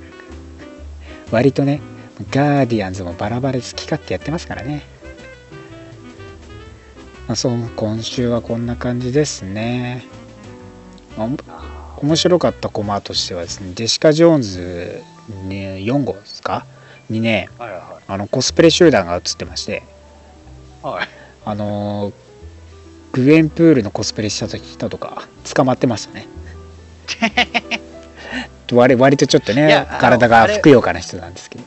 [1.29, 1.79] 割とね
[2.31, 4.83] ガーディアンズもバラバラ好き勝手やってますからね
[7.27, 10.03] まあ、そう今週はこんな感じですね
[11.17, 11.29] お
[12.03, 15.01] 面白かったコマとしてはですねジェシカ・ジョーンズ、
[15.47, 16.65] ね、4号ですか？
[17.09, 19.83] にねはいはあのコスプレ集団が映ってまして
[20.83, 20.87] い。
[20.87, 21.07] はい。
[21.45, 22.13] あのー
[23.13, 26.27] グエンプールのコスプレした人とか捕まってましたね
[28.73, 31.63] 割割とちょっとね体がふくよかな人なんですけど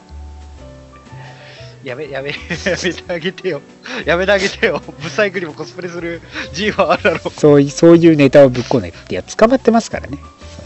[1.84, 2.36] やめ、やめ、や
[2.82, 3.60] めてあげてよ。
[4.06, 4.82] やめてあげてよ。
[5.02, 6.22] ブサイクにもコスプレする
[6.54, 7.30] G はあるだろう。
[7.30, 10.16] そういそういうネタをぶっこねいや捕まってますからね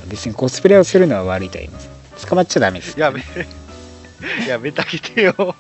[0.07, 1.89] 別にコスプレをするのは悪いとは言います
[2.29, 3.24] 捕まっちゃダメですやめ、
[4.47, 5.57] やめてあげてよ。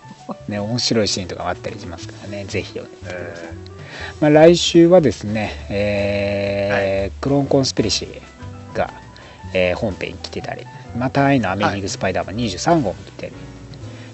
[0.46, 3.68] ね面白いシーンとかもあったりしますからねぜひ読んでみてくださいえ
[4.20, 8.92] まあ、来週はですね、えークローンコンスピレシーが、
[9.54, 10.64] えー本編に来てたり、
[10.96, 13.32] また愛のアメージングスパイダーマン23号も来てる、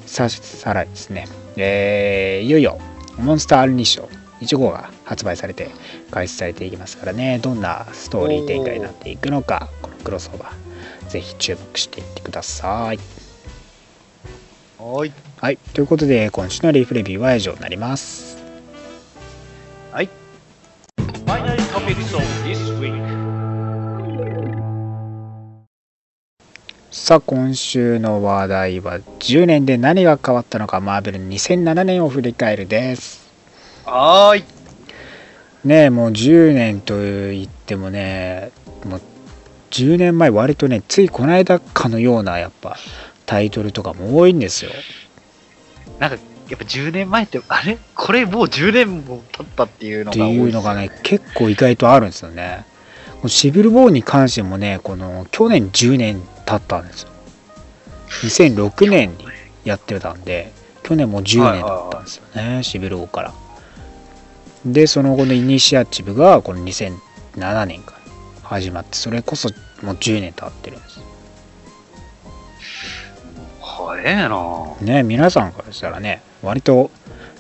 [0.06, 1.26] ささらにですね、
[1.56, 2.78] えーいよいよ
[3.18, 4.08] モンスターアルニッショ
[4.40, 5.70] 1号が発売されて
[6.10, 12.98] 開始されていきますからね、どんなストーリー展開になっていくのか、このクロスオーバー、ぜひ注目していってください。
[12.98, 15.12] ーはい。
[15.38, 18.36] はい、ということで、今週のリーフレビューは以上になります。
[19.92, 20.08] はい。
[27.04, 33.30] さあ今週の話題は10年で何が変わったのかマーベル2007年を振り返るです。
[33.84, 34.44] はーい。
[35.68, 38.52] ねえもう10年と言ってもね
[38.86, 39.00] もう
[39.70, 42.78] 10年前割とねついこの間かのようなやっぱ
[43.26, 44.70] タイトルとかも多いんですよ。
[45.98, 46.16] なんか、
[46.48, 47.76] やっぱ10年前って、あれ？
[47.94, 52.64] これもう10年も経ったっていうのってが多いいうのがね結構意外とあるんですよね。
[53.26, 57.08] シビル・ボーンに関してもねこの去年10年経ったんですよ。
[58.22, 59.26] 2006年に
[59.64, 63.32] やってたんで去年もう10年だったんですよね、シビル・ボーから。
[64.64, 67.98] でその後のイニシアチブがこの2007年から
[68.42, 69.50] 始まってそれこそ
[69.82, 71.00] もう10年経ってるんです。
[73.60, 74.74] 早えな。
[74.80, 76.90] ね皆さんからしたらね割と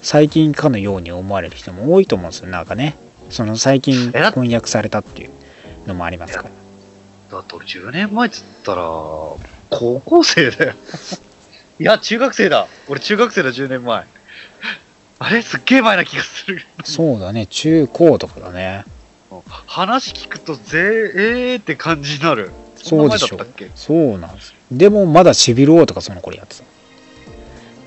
[0.02, 2.50] 最近かのように思われる人も多いと思うんですよ。
[2.50, 2.96] なんかね
[3.30, 5.30] その最近翻訳されたっていう
[5.86, 6.50] のもありますから
[7.34, 9.38] だって俺10年前っつったら、高
[10.04, 10.74] 校生だよ。
[11.80, 12.66] いや、中学生だ。
[12.88, 14.04] 俺中学生だ、10年前。
[15.18, 16.64] あれすっげえ前な気がする。
[16.84, 18.84] そうだね中高とかだね
[19.66, 20.62] 話聞くとぜ
[21.14, 22.50] えーって感じになる。
[22.76, 23.70] そうでしょだったっけ？
[23.74, 26.64] そうなんですでもまだシビル王とかその頃やってた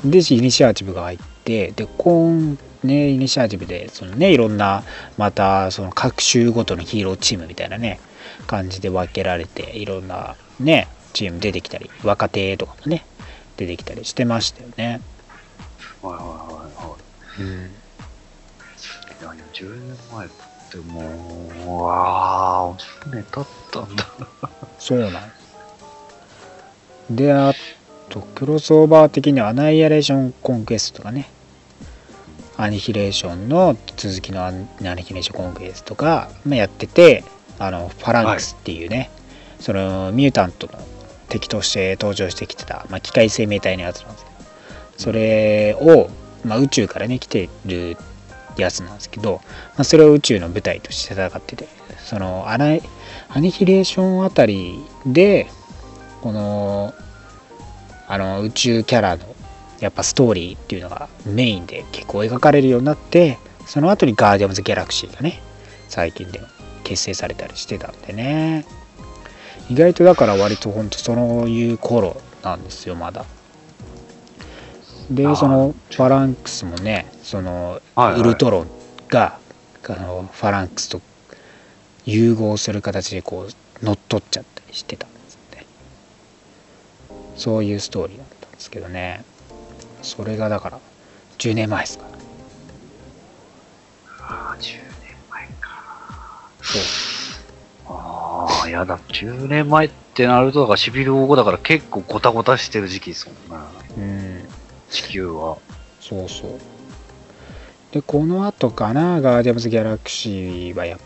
[0.05, 4.83] でイニシアチブが入ってで今ねイニシアチブでそのねいろんな
[5.17, 7.99] またその各州ごとのヒーローチームみたいなね
[8.45, 13.05] 感じで分けられていろんなねチーム出てきたり若手とかもね
[13.57, 15.01] 出てきたりしてましたよね
[16.01, 16.33] はいはいは
[16.85, 16.95] いは
[17.39, 17.41] い。
[17.41, 17.71] うん
[19.19, 20.29] いやいや、10年前っ
[20.69, 21.01] ても
[21.65, 24.05] う、うわあ、10年経ったんだ。
[24.77, 25.47] そうなんです
[27.09, 27.53] であ
[28.09, 31.29] とクロスオーバー的にはアナイアレーションコンクエストとかね
[32.57, 34.67] アニヒレーションの続きのアニ
[35.03, 37.23] ヒレーションコンクエストが、まあ、やってて
[37.59, 39.09] あのファランクスっていうね、
[39.59, 40.73] そのミュータントの
[41.29, 44.37] 敵として登場してきてた、まあ、機械生命体のやつなんですけど
[44.97, 46.09] それを、
[46.45, 47.97] まあ、宇宙からね来てる
[48.57, 49.41] やつなんですけど、
[49.75, 52.77] まあ、それを宇宙の舞台として戦っててそのアナ
[53.29, 55.47] アニヒレーションあたりで
[56.21, 56.93] この
[58.07, 59.35] あの宇宙キャラの
[59.79, 65.41] やっぱストーリーっていうのがメインで結構描かれるようになってその後にガーディアムズ・ギャラクシーがね
[65.89, 66.47] 最近でも
[66.87, 68.65] 結成されたりしてたんでね。
[69.69, 73.25] 意外とだから割とほんとそういう頃なんですよまだ。
[75.11, 78.67] でそのファランクスもねそのウルトロン
[79.09, 79.37] が
[79.89, 81.01] あのファランクスと
[82.05, 85.65] 融合する形でこう乗っ取っちゃったりしてたんですよね
[87.35, 89.25] そういうストーリーだったんですけどね。
[90.01, 90.79] それがだから
[91.37, 92.17] 10年前ですから
[94.29, 94.87] ああ、10年前。
[94.89, 94.96] か。
[94.96, 94.96] そう
[97.85, 103.65] ああ、いやだ、10年前ってなると、だからシビル王だから結構ゴタゴタしてる時期ですもんね。
[103.97, 104.49] うん。
[104.89, 105.57] 地球は。
[105.99, 106.59] そうそう。
[107.91, 109.21] でこの後かな。
[109.21, 110.99] ガーディアンズ・ギャラクシーはやっ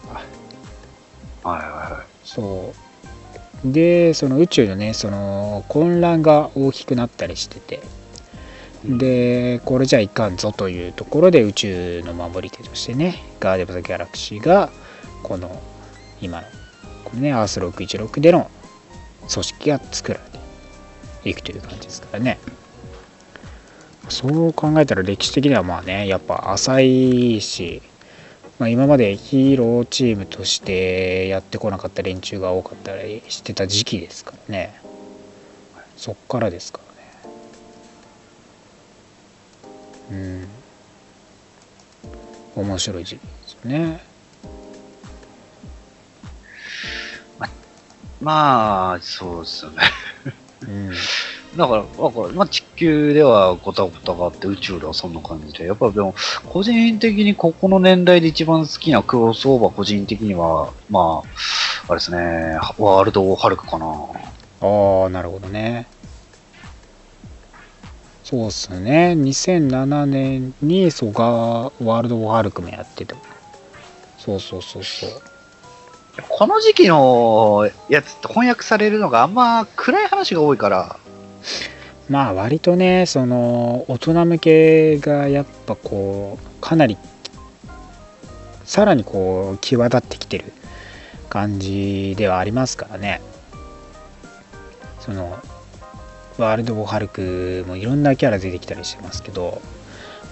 [1.43, 1.49] ぱ。
[1.49, 2.07] はいはいはい。
[2.24, 2.74] そ
[3.64, 3.72] う。
[3.72, 7.82] でその宇宙のねその混乱が大きくなったりしてて。
[8.84, 14.72] でこれじゃいかんぞというところで宇宙の守り手としてねガーディアムズ・ギャラクシーが
[15.24, 15.61] この
[16.22, 16.47] 今の
[17.05, 18.49] このねアース616での
[19.32, 20.26] 組織が作られ
[21.24, 22.39] ていくという感じですからね。
[24.09, 27.82] そう考えたら歴史的にはまあねやっぱ浅いし、
[28.59, 34.82] まあ、今までヒーローチームとしてやってこなかった連中が多かったりしてた時期ですからね。
[35.95, 36.82] そっからですか
[40.11, 40.47] らね。
[42.55, 42.63] うん。
[42.63, 44.11] 面白い時期ですよね。
[48.22, 49.78] まあ、そうですよね。
[50.61, 50.89] うん。
[51.57, 56.15] だから、だからまあ、地球ではごたごたがあって、宇宙ではそんな感じで、やっぱでも、
[56.47, 61.24] 個人的にここの年代で一番好きなクロスオーバー、個人的には、ま
[61.88, 63.86] あ、あれですね、ワールド・オー・ハルクかな。
[63.88, 65.88] ああなるほどね。
[68.24, 69.15] そうっすね。
[69.17, 73.15] 2007年にそうがワールド・ハルクもやってて。
[74.19, 75.30] そうそうそうそう
[76.30, 80.97] この時期のやつって翻訳されるのがあんま暗い話が多いから、
[82.09, 86.97] まあ割とねその大人向けがやっぱこうかなり
[88.66, 90.51] さらにこう際立ってきてる
[91.30, 93.22] 感じではありますからね。
[94.99, 95.39] その
[96.38, 99.62] ワールド・オブ・ハルクもいろんなキャラ出てきたりしてますけど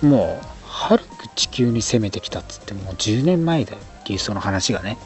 [0.01, 4.97] もうハルク地球に攻めてきたっつってもう10年前だよっていうその話がね。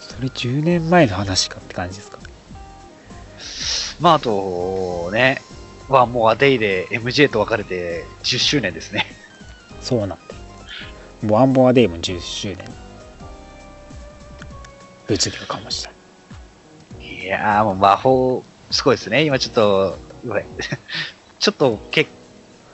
[0.00, 2.18] それ10年前の話かって感じですか？
[4.00, 5.40] まああとね、
[5.88, 9.06] ワンモアデイで MJ と別れて10周年ですね。
[9.80, 10.16] そうなんだ。
[10.16, 10.20] よ
[11.34, 12.68] ワンボアデイも10周年。
[15.06, 15.90] 物議を醸した。
[17.00, 19.24] いやーもう魔法、すごいですね。
[19.24, 19.98] 今ちょっと、
[21.38, 22.06] ちょっとけ、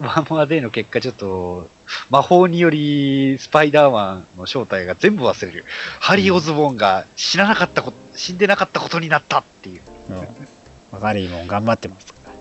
[0.01, 1.69] ワンモアデイの結果ちょっと、
[2.11, 5.65] 魔法によりスパイダーマンの正体が全部忘れる。
[6.01, 9.81] ハリー・オズボーンが死ななかったこと、死んでなかったことになったっていう。
[10.11, 10.55] うん
[10.95, 12.33] わかりもん頑張ってますから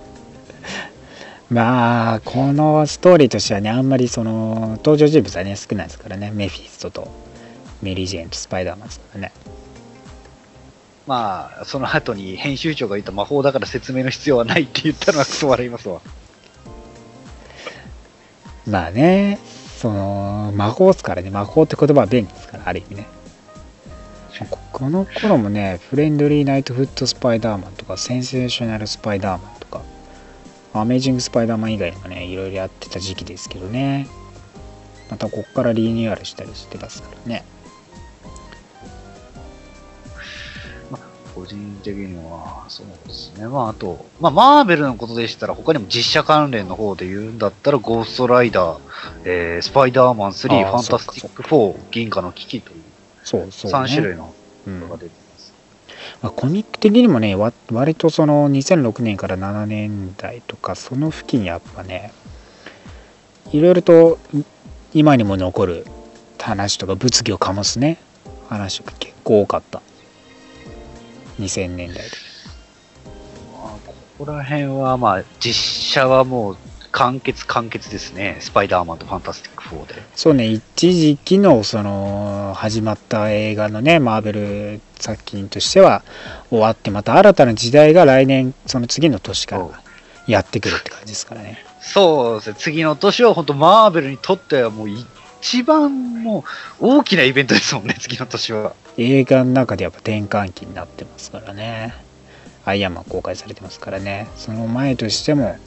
[1.50, 7.12] まあこのストーリーとしてはねあんまりその登場人物はね少ないですからねメフィストと
[7.82, 9.32] メリー・ジェーンとスパイダーマンですからね
[11.06, 16.00] まあ、その後に編集長が言った魔法だから説明の必要はないって言ったのはクソ笑いますわ。
[18.68, 19.40] まあね
[19.78, 21.30] その魔法ですからね。
[21.30, 23.08] 魔法って言葉は便利ですからある意味ね。
[24.50, 29.82] ここの頃もねフレンドリーナイトフットスパイダーマンとかセンセーショナルスパイダーマンとか
[30.74, 34.08] アメージングスパイダーマン以外にもねいろいろやってた時期ですけどね。
[35.10, 37.44] またこっからリニューアルしたりしてますからね
[41.36, 43.48] 個人的には、そうですね。
[43.48, 48.80] まあ、あと、まあ、マーベルのことでしたら、他にも実写関連の方で言うんだったら、ゴーストライダー、
[49.26, 52.84] えー、スパイダーマン3、あーファンタスティック4、銀河の危機という
[53.24, 54.34] そうそう、ね、3種類の
[54.68, 55.54] うんのが出てます。
[56.22, 62.14] まあ、コミック的にもねわ割とその2006年から7年代とかその付近やっぱね
[63.52, 64.44] いろいろとい
[64.94, 65.86] 今にも残る
[66.40, 67.98] 話とか物議を醸すね
[68.50, 69.82] 話が結構多かった
[71.40, 72.04] 2000年代
[73.56, 76.58] あ、ここら辺は、まあ、実写はもう
[76.94, 78.38] 完結完結ですね。
[78.40, 80.04] スパイダーマンとファンタスティック4で。
[80.16, 86.04] そうね一時期のその始まった映画のねマーベル作品としては
[86.52, 89.70] 終わってまた新たな時代が来年その次の年から
[90.28, 92.56] やってくるって感じですからねそうですね。
[92.60, 95.04] 次の年は本当マーベルにとってはもう一
[95.64, 96.46] 番も
[96.80, 98.74] う大きなイベントですもんね、 次の年は。
[98.98, 101.94] 映画の中でやっぱ転換期になってますからね。
[102.66, 104.28] アイアンマン公開されてますからね。
[104.38, 105.58] その前としても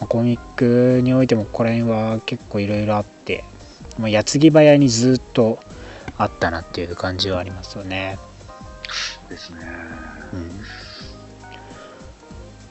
[0.00, 3.44] まあコミックにおいてもここら辺は結構いろいろあって
[3.98, 5.58] まあ矢継ぎ早にずっと
[6.18, 8.18] あったなっていう感じはありますよね。
[9.28, 9.58] ですね。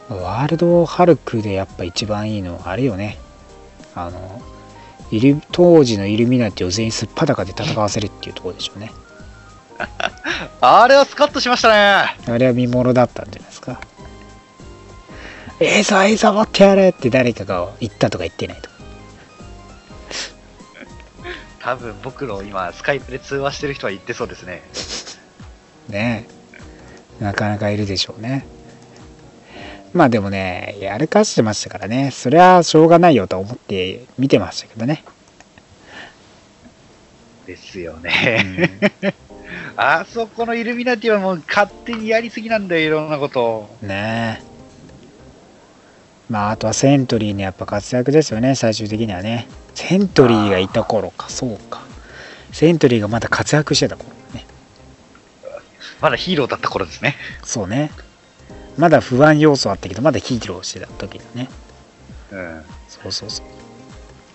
[0.10, 0.22] うん。
[0.22, 3.18] ワールドハルクでやっぱ一番いいのはあれよね。
[3.96, 4.42] あの
[5.12, 8.92] イル当時のイルミナティを全員すっぱだかで戦わせるっていうところでしょうね
[10.60, 12.18] あれはスカッとしましたね。
[12.28, 13.80] あれは見ものだったんじゃないですか？
[15.60, 18.76] ええぞ、ええぞ、持ってやれって誰かが言ったとか言ってないとか。
[21.60, 24.64] 多分僕の今、スカイプで通話してる人は言ってそうですね。
[25.90, 26.28] ね
[27.20, 28.46] えなかなかいるでしょうね。
[29.94, 35.04] まあでもね、やるかしてましたからね、それはしょうがないよと思って見てましたけどね。
[37.46, 38.82] ですよね。
[39.78, 43.78] あそこのイルミナティはもう勝手にやりすぎなんだよ、いろんなことを。
[43.82, 44.58] ねえ。
[46.30, 49.48] まああとはセントリーのやっぱ活躍ですよね、最終的にはね。
[49.74, 51.82] セントリーがいた頃か、そうか。
[52.52, 54.46] セントリーがまだ活躍してた頃ね。
[56.02, 57.16] まだヒーローだった頃ですね。
[57.44, 57.92] そうね。
[58.78, 61.50] まだ不安要素あったけど、まだヒーローしてた時だね。
[62.32, 62.64] うん。
[62.88, 63.46] そうそうそう。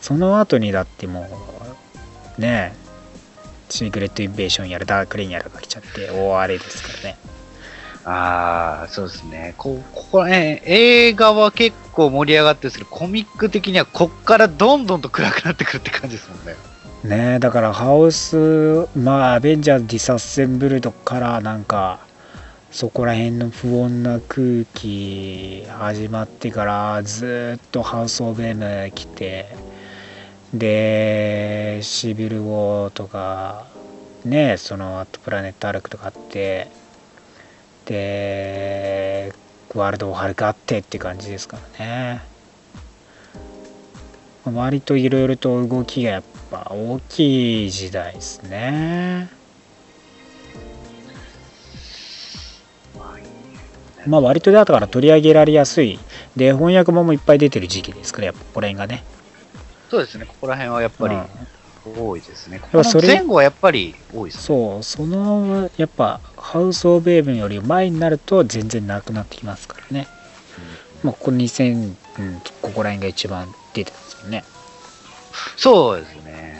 [0.00, 1.28] その後にだっても
[2.38, 2.82] う、ねえ、
[3.68, 7.16] シークレットインベージョンやらダークレインやらが来ちゃって大荒れですからね。
[8.04, 9.54] ああ、そうですね。
[9.56, 16.56] こここら辺、映画は結構盛り上がってるんですけど、コミック的にはこっからどんどんと暗くなってくるって感じですもんね。
[17.04, 22.06] ねえだからハウスまあアベンジャーズディサッセンブルドからなんか
[22.72, 29.54] そこら辺の不穏な空気始まってからずっとハウス・オブ・エム来て
[30.54, 33.66] でシビル・ウォーとか
[34.24, 36.70] ねそのあとプラネット・アルクとかあって
[37.84, 39.34] で
[39.74, 42.22] ワールド・オ・ハルクあってって感じですからね。
[44.44, 49.41] 割といろいろと動きがやっぱ大きい時代ですね。
[54.06, 55.98] まあ割とだから取り上げられやすい
[56.36, 59.04] で翻訳本もいっぱい出てる時期ですからやっぱここら辺がね
[59.90, 60.24] そうですね。
[60.24, 61.26] ここら辺はやっぱりうん
[61.84, 62.60] 多いですね。
[62.60, 64.42] ここ前後はやっぱり多いですね。
[64.42, 70.06] そうそのやっぱハウス・オブ・エイブンより前になると全然なくなってきますからね
[71.02, 74.44] まあここ2000、うん、ここら辺が一番出てますよね
[75.56, 76.51] そうですね。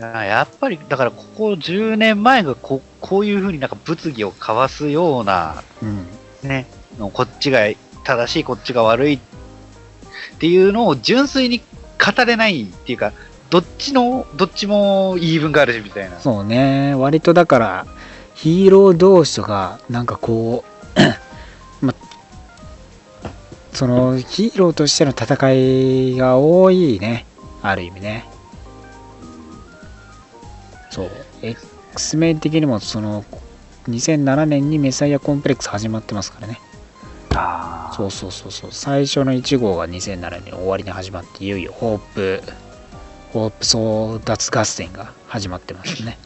[0.00, 6.06] いややっぱり、だからここ10年前がここういうふうになんか物議を交わすような、うん。
[6.42, 6.66] ね、
[6.98, 7.60] のこっちが
[8.02, 9.18] 正しい、こっちが悪いっ
[10.38, 13.12] ていうのを純粋に語れないっていうか、
[13.50, 16.18] どっちの、どっちも言い分があるしみたいな。
[16.18, 16.94] そうね。
[16.94, 17.86] 割とだから
[18.34, 20.64] ヒーロー同士とかなんかこ
[20.96, 21.94] う ま
[23.74, 27.26] そのヒーローとしての戦いが多いね。
[27.60, 28.29] ある意味ね
[30.90, 31.10] そう。
[31.42, 33.24] X メン的にもその
[33.88, 36.60] 2007年にメサイアコンプレックス始まってますからね。
[37.34, 38.70] あそうそうそうそう。
[38.72, 42.42] 最初の1号が2007年終わりに始まっていよいよホープ
[43.32, 46.18] ホープ争奪合戦が始まってますね。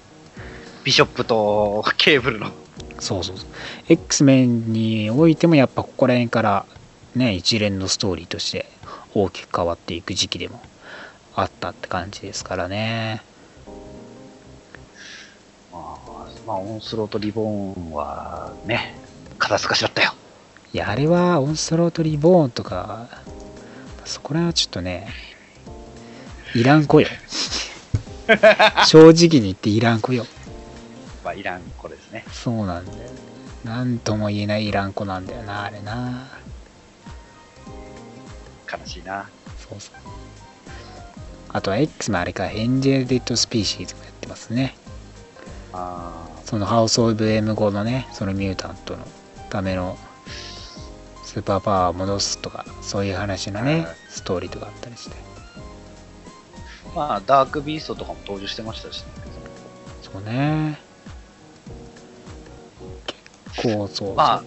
[0.82, 2.50] ビショップとケーブルの。
[2.98, 3.48] そうそうそう。
[3.88, 6.66] X メンにおいてもやっぱここら辺から
[7.14, 8.66] ね一連のストーリーとして
[9.14, 10.60] 大きく変わっていく時期でも
[11.34, 13.22] あったって感じですからね
[16.46, 18.94] まあ、まあ、オンスロートリボーンはね、
[19.38, 20.14] 肩透かしだったよ。
[20.72, 23.08] いやあれはオンスロートリボーンとか
[24.04, 25.06] そこら辺はちょっとね
[26.52, 27.06] いらん子よ。
[28.86, 30.26] 正直に言っていらん子よ。
[31.24, 32.24] まあ、いらん子ですね。
[32.32, 32.98] そうなんだよ。
[33.64, 36.28] なんとも言えないいらん子なんだよなあれな。
[38.70, 39.28] 悲しいな。
[39.68, 39.94] そうそう。
[41.50, 44.76] あとは X もあれかエンデンジャードスピーシーズもやってますね。
[45.72, 49.06] あそのハウス・オブ・エム後のねそのミュータントの
[49.50, 49.96] ための
[51.24, 53.96] スーパーパワーを戻すとかそういう話のねはい。
[54.08, 55.16] ストーリーとかあったりして。
[56.92, 59.06] ーまあ、ダークビーストとかも登場してましたしね。
[60.02, 60.78] そうね。
[63.56, 64.14] 結構そう。
[64.14, 64.42] まあ、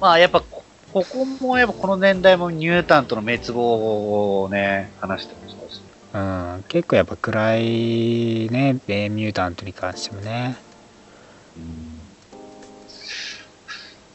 [0.00, 5.82] まあ、やっぱこ、ここもやっぱこの年代もニュータントの滅亡をね、話してましたし。
[6.12, 10.56] うん、結構やっぱ暗いねベイミュータントに関してもね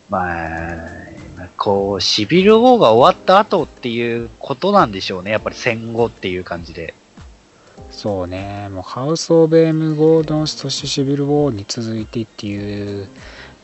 [0.09, 0.87] まあ、
[1.57, 5.31] こう、シビルウォーが終わった後っていうことなんでしょうね。
[5.31, 6.93] やっぱり戦後っていう感じで。
[7.91, 13.07] そうねもうハウス・オブ・エム・ゴードンそしてシビル・ウォーに続いてっていう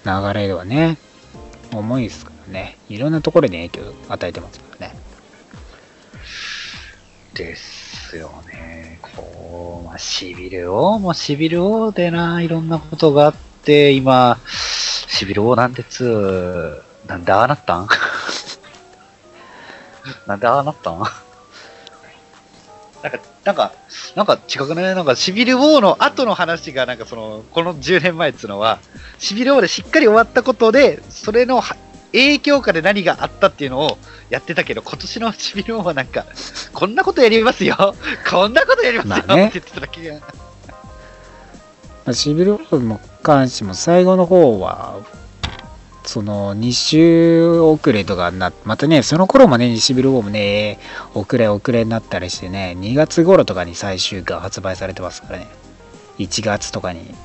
[0.06, 0.98] 流れではね
[1.74, 4.96] 重いですからねいろんなところに影響を与えてますからね
[7.34, 9.00] ですよね。
[9.02, 14.40] こう、まあ、シビル王もシビル王でな、いろんなことがあって、今、
[15.08, 17.88] シビル王なんてつー、なんでああなったん？
[20.26, 21.04] なんでああなったん？
[23.04, 23.74] なんか、なんか、
[24.16, 28.80] なんか違くねなんか、シビル王の後の話が、なんかその、この10年前っつうのは、
[29.18, 31.64] シビル王でしっかり終わったことで、それの
[32.12, 33.98] 影響下で何があったっていうのを
[34.30, 36.26] やってたけど、今年のシビル王はなんか、
[36.74, 37.96] こんなことやりますよ。
[38.30, 40.20] こんなことやりますよ、まあねって言ってただけ。
[42.12, 45.00] まあシビル・ウォーも関しても最後の方は
[46.04, 50.80] その2週遅れとかなまたねその頃もね西ビル号もね
[51.14, 55.48] 遅れ遅れになったりしてね2月頃とかに最終回発売されてますからね。
[56.18, 57.16] 1月とかに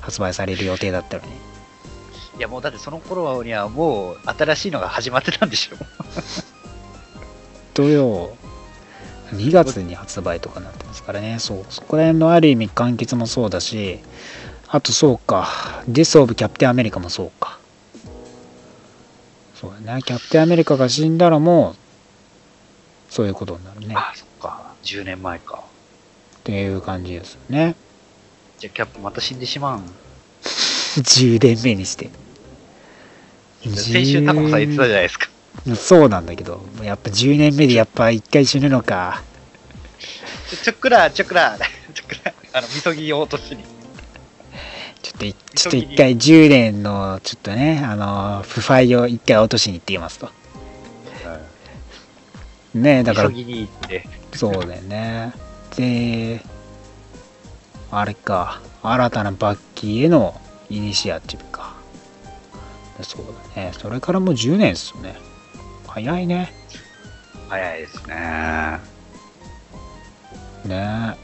[0.00, 1.30] 発売される予定だったのに。
[2.38, 5.76] いやもうだってその頃にはもう新しいのが始まってたんでしょ。
[7.74, 8.36] 土曜
[9.32, 14.00] 2月に発売とかになってますからねそうそこら辺のある意味完結もそうだし
[14.68, 15.48] あとそうか
[15.88, 17.58] ディス・オブ・キャプテン・アメリカもそうか
[19.54, 21.76] そうだねキャプテン・アメリカが死んだらもう
[23.12, 24.72] そういうことになるねあ、そっか。
[24.84, 25.62] 10年前か。
[26.38, 27.76] っていう感じですよね
[28.58, 29.82] じゃあキャップまた死んでしまうん。
[30.42, 32.10] 10年目にして
[33.62, 35.28] 先週タコさん言ってたじゃないですか。
[35.76, 39.22] そうなんだけどやっぱ10年目でやっぱ一回死ぬのか。
[40.62, 41.56] ちょっくら、ちょっくら、
[41.94, 43.64] ちょっくら、あの、みそぎ落としに。
[45.02, 50.30] ちょっといちょっと一回10年のちょっとねあの腐敗を一回落としに行ってきますと。
[52.74, 53.28] ねだから。
[53.28, 54.06] みそぎに行って。
[54.34, 55.32] そうだよね。
[55.76, 56.40] で
[57.90, 58.60] あれか。
[58.82, 60.40] 新たなバッキーへの
[60.70, 61.74] イニシアチブか。
[63.02, 63.72] そうだね。
[63.78, 65.16] それからもう10年っすよね
[65.94, 66.52] 早いね
[67.48, 68.78] 早いですね。
[70.64, 71.16] ね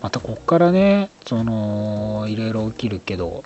[0.00, 3.42] またこっからねそのいろいろ起きるけど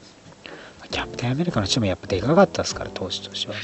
[0.90, 3.61] キャプテンアメリカのチームやっぱでかかったですから投手としてはね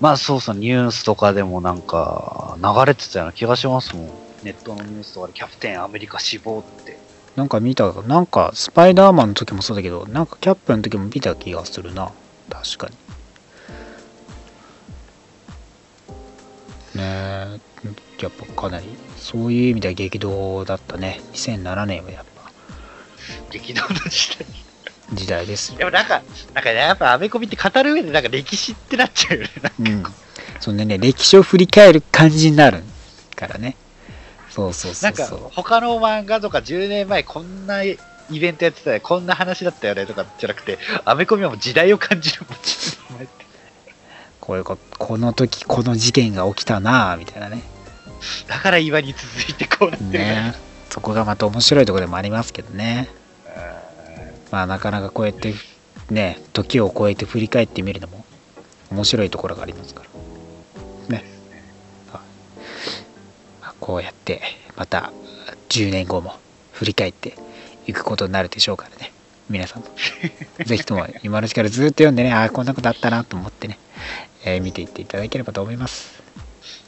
[0.00, 4.10] まあそうそう、ニュースとかでもなんか、流れてたような気がしますもん。
[4.42, 6.95] ネットのニュースとかでキャプテンアメリカ死亡って。
[7.36, 12.10] なんか見たなんかスパイダーマンの時もそうだけどなんかキャップの時も見た気がするな。
[12.48, 12.96] 確かに。
[16.98, 17.60] ねえ
[18.20, 18.86] やっぱかなり
[19.18, 21.20] そういう意味では激動だったね。
[21.34, 22.50] 2007年はやっぱ。
[23.50, 24.46] 激動の時代。
[25.12, 25.78] 時代ですよ。
[25.78, 26.22] でもなんか、
[26.54, 29.50] なんかねやっぱアメコミって語る上でなんか歴史ってなっちゃうよね。
[29.78, 29.82] う。
[29.82, 30.04] ん。
[30.60, 32.82] そんでね歴史を振り返る感じになる
[33.34, 33.76] からね
[34.56, 37.98] そうそうそなんか他の漫画とか10年前こんなイ
[38.30, 43.46] ベントやってたよ、こんな話だったよねとかじゃなくて、アメコミはもう時代を感じるもん10年前って。
[44.40, 47.62] こういうここの時この事件が起きたなあみたいなね。
[48.48, 50.54] だから今に続いてこうなってるね。
[50.88, 53.10] そこがまた面白いところでもありますけどね。
[54.50, 55.54] まあなかなかこうやって
[56.10, 58.24] ね時を超えて振り返ってみるのも
[58.90, 60.08] 面白いところがありますから
[63.86, 64.42] こうやって
[64.76, 65.12] また
[65.68, 66.34] 10年後も
[66.72, 67.34] 振り返って
[67.86, 69.12] いくことになるでしょうからね。
[69.48, 69.88] 皆さんも
[70.66, 72.32] ぜひとも今のうちからずっと読んでね。
[72.32, 73.78] ああこんなことあったなと思ってね、
[74.44, 76.20] えー見ていっていただければと思います。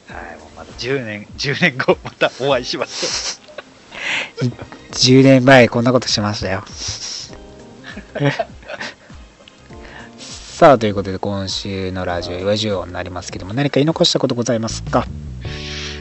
[0.09, 3.39] はい、もうまだ10年、10年後またお会いしまし
[4.91, 6.65] 10年前こんなことしましたよ。
[10.19, 14.99] さあということで今週のラジオ岩10になりますけども何か言い残したことございますか？
[14.99, 15.28] ょう。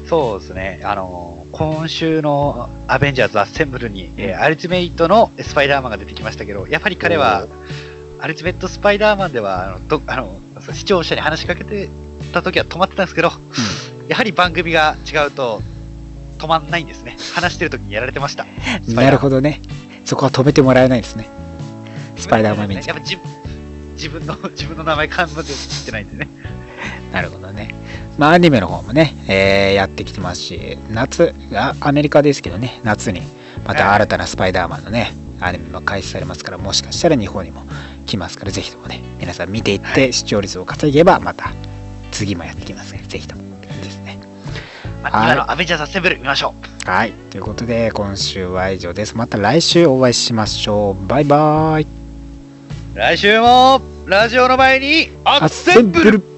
[0.09, 7.47] そうですね、あのー今週のアベンジャーズアッセンブルに、えーアルティメイトのスパイダーマンが出てきましたけど、やっぱり彼は、
[8.19, 10.41] アルティメットスパイダーマンでは、あのどあの
[10.75, 11.89] 視聴者に話しかけて
[12.33, 13.33] た時は止まってたんですけど、
[14.09, 15.63] やはり番組が違うと
[16.39, 17.17] 止まんないんですね。
[17.35, 18.47] 話してる時にやられてました。
[18.89, 19.61] なるほどね。
[20.05, 21.29] そこは止めてもらえないですね。
[22.17, 23.17] スパイダーマンメンやっぱ自
[23.95, 26.29] 自分の、自分の名前看板で知ってないんでね。
[27.13, 27.75] なるほどね。
[28.17, 33.23] まあアニメの方もね、えーやってきてますし夏あアメリカですけどね夏に
[33.65, 37.63] また新たなスパイダーマンのねアニメも開始されますからもしかしたら日本にも
[38.07, 41.53] 来ますからぜひともね皆さん見ていっはて視聴率を稼げばまた
[42.11, 43.43] 次もやってきますねぜひとも
[43.83, 44.19] ですね。
[45.03, 45.33] まあ、はい。
[45.33, 46.55] 今のアベンジャーズセンブル見ましょ
[46.87, 46.91] う。
[46.91, 47.13] はい。
[47.31, 49.17] ということで今週は以上です。
[49.17, 51.07] また来週お会いしましょう。
[51.07, 51.87] バイバイ。
[52.95, 56.38] 来週もラジオの前にアアッセンブル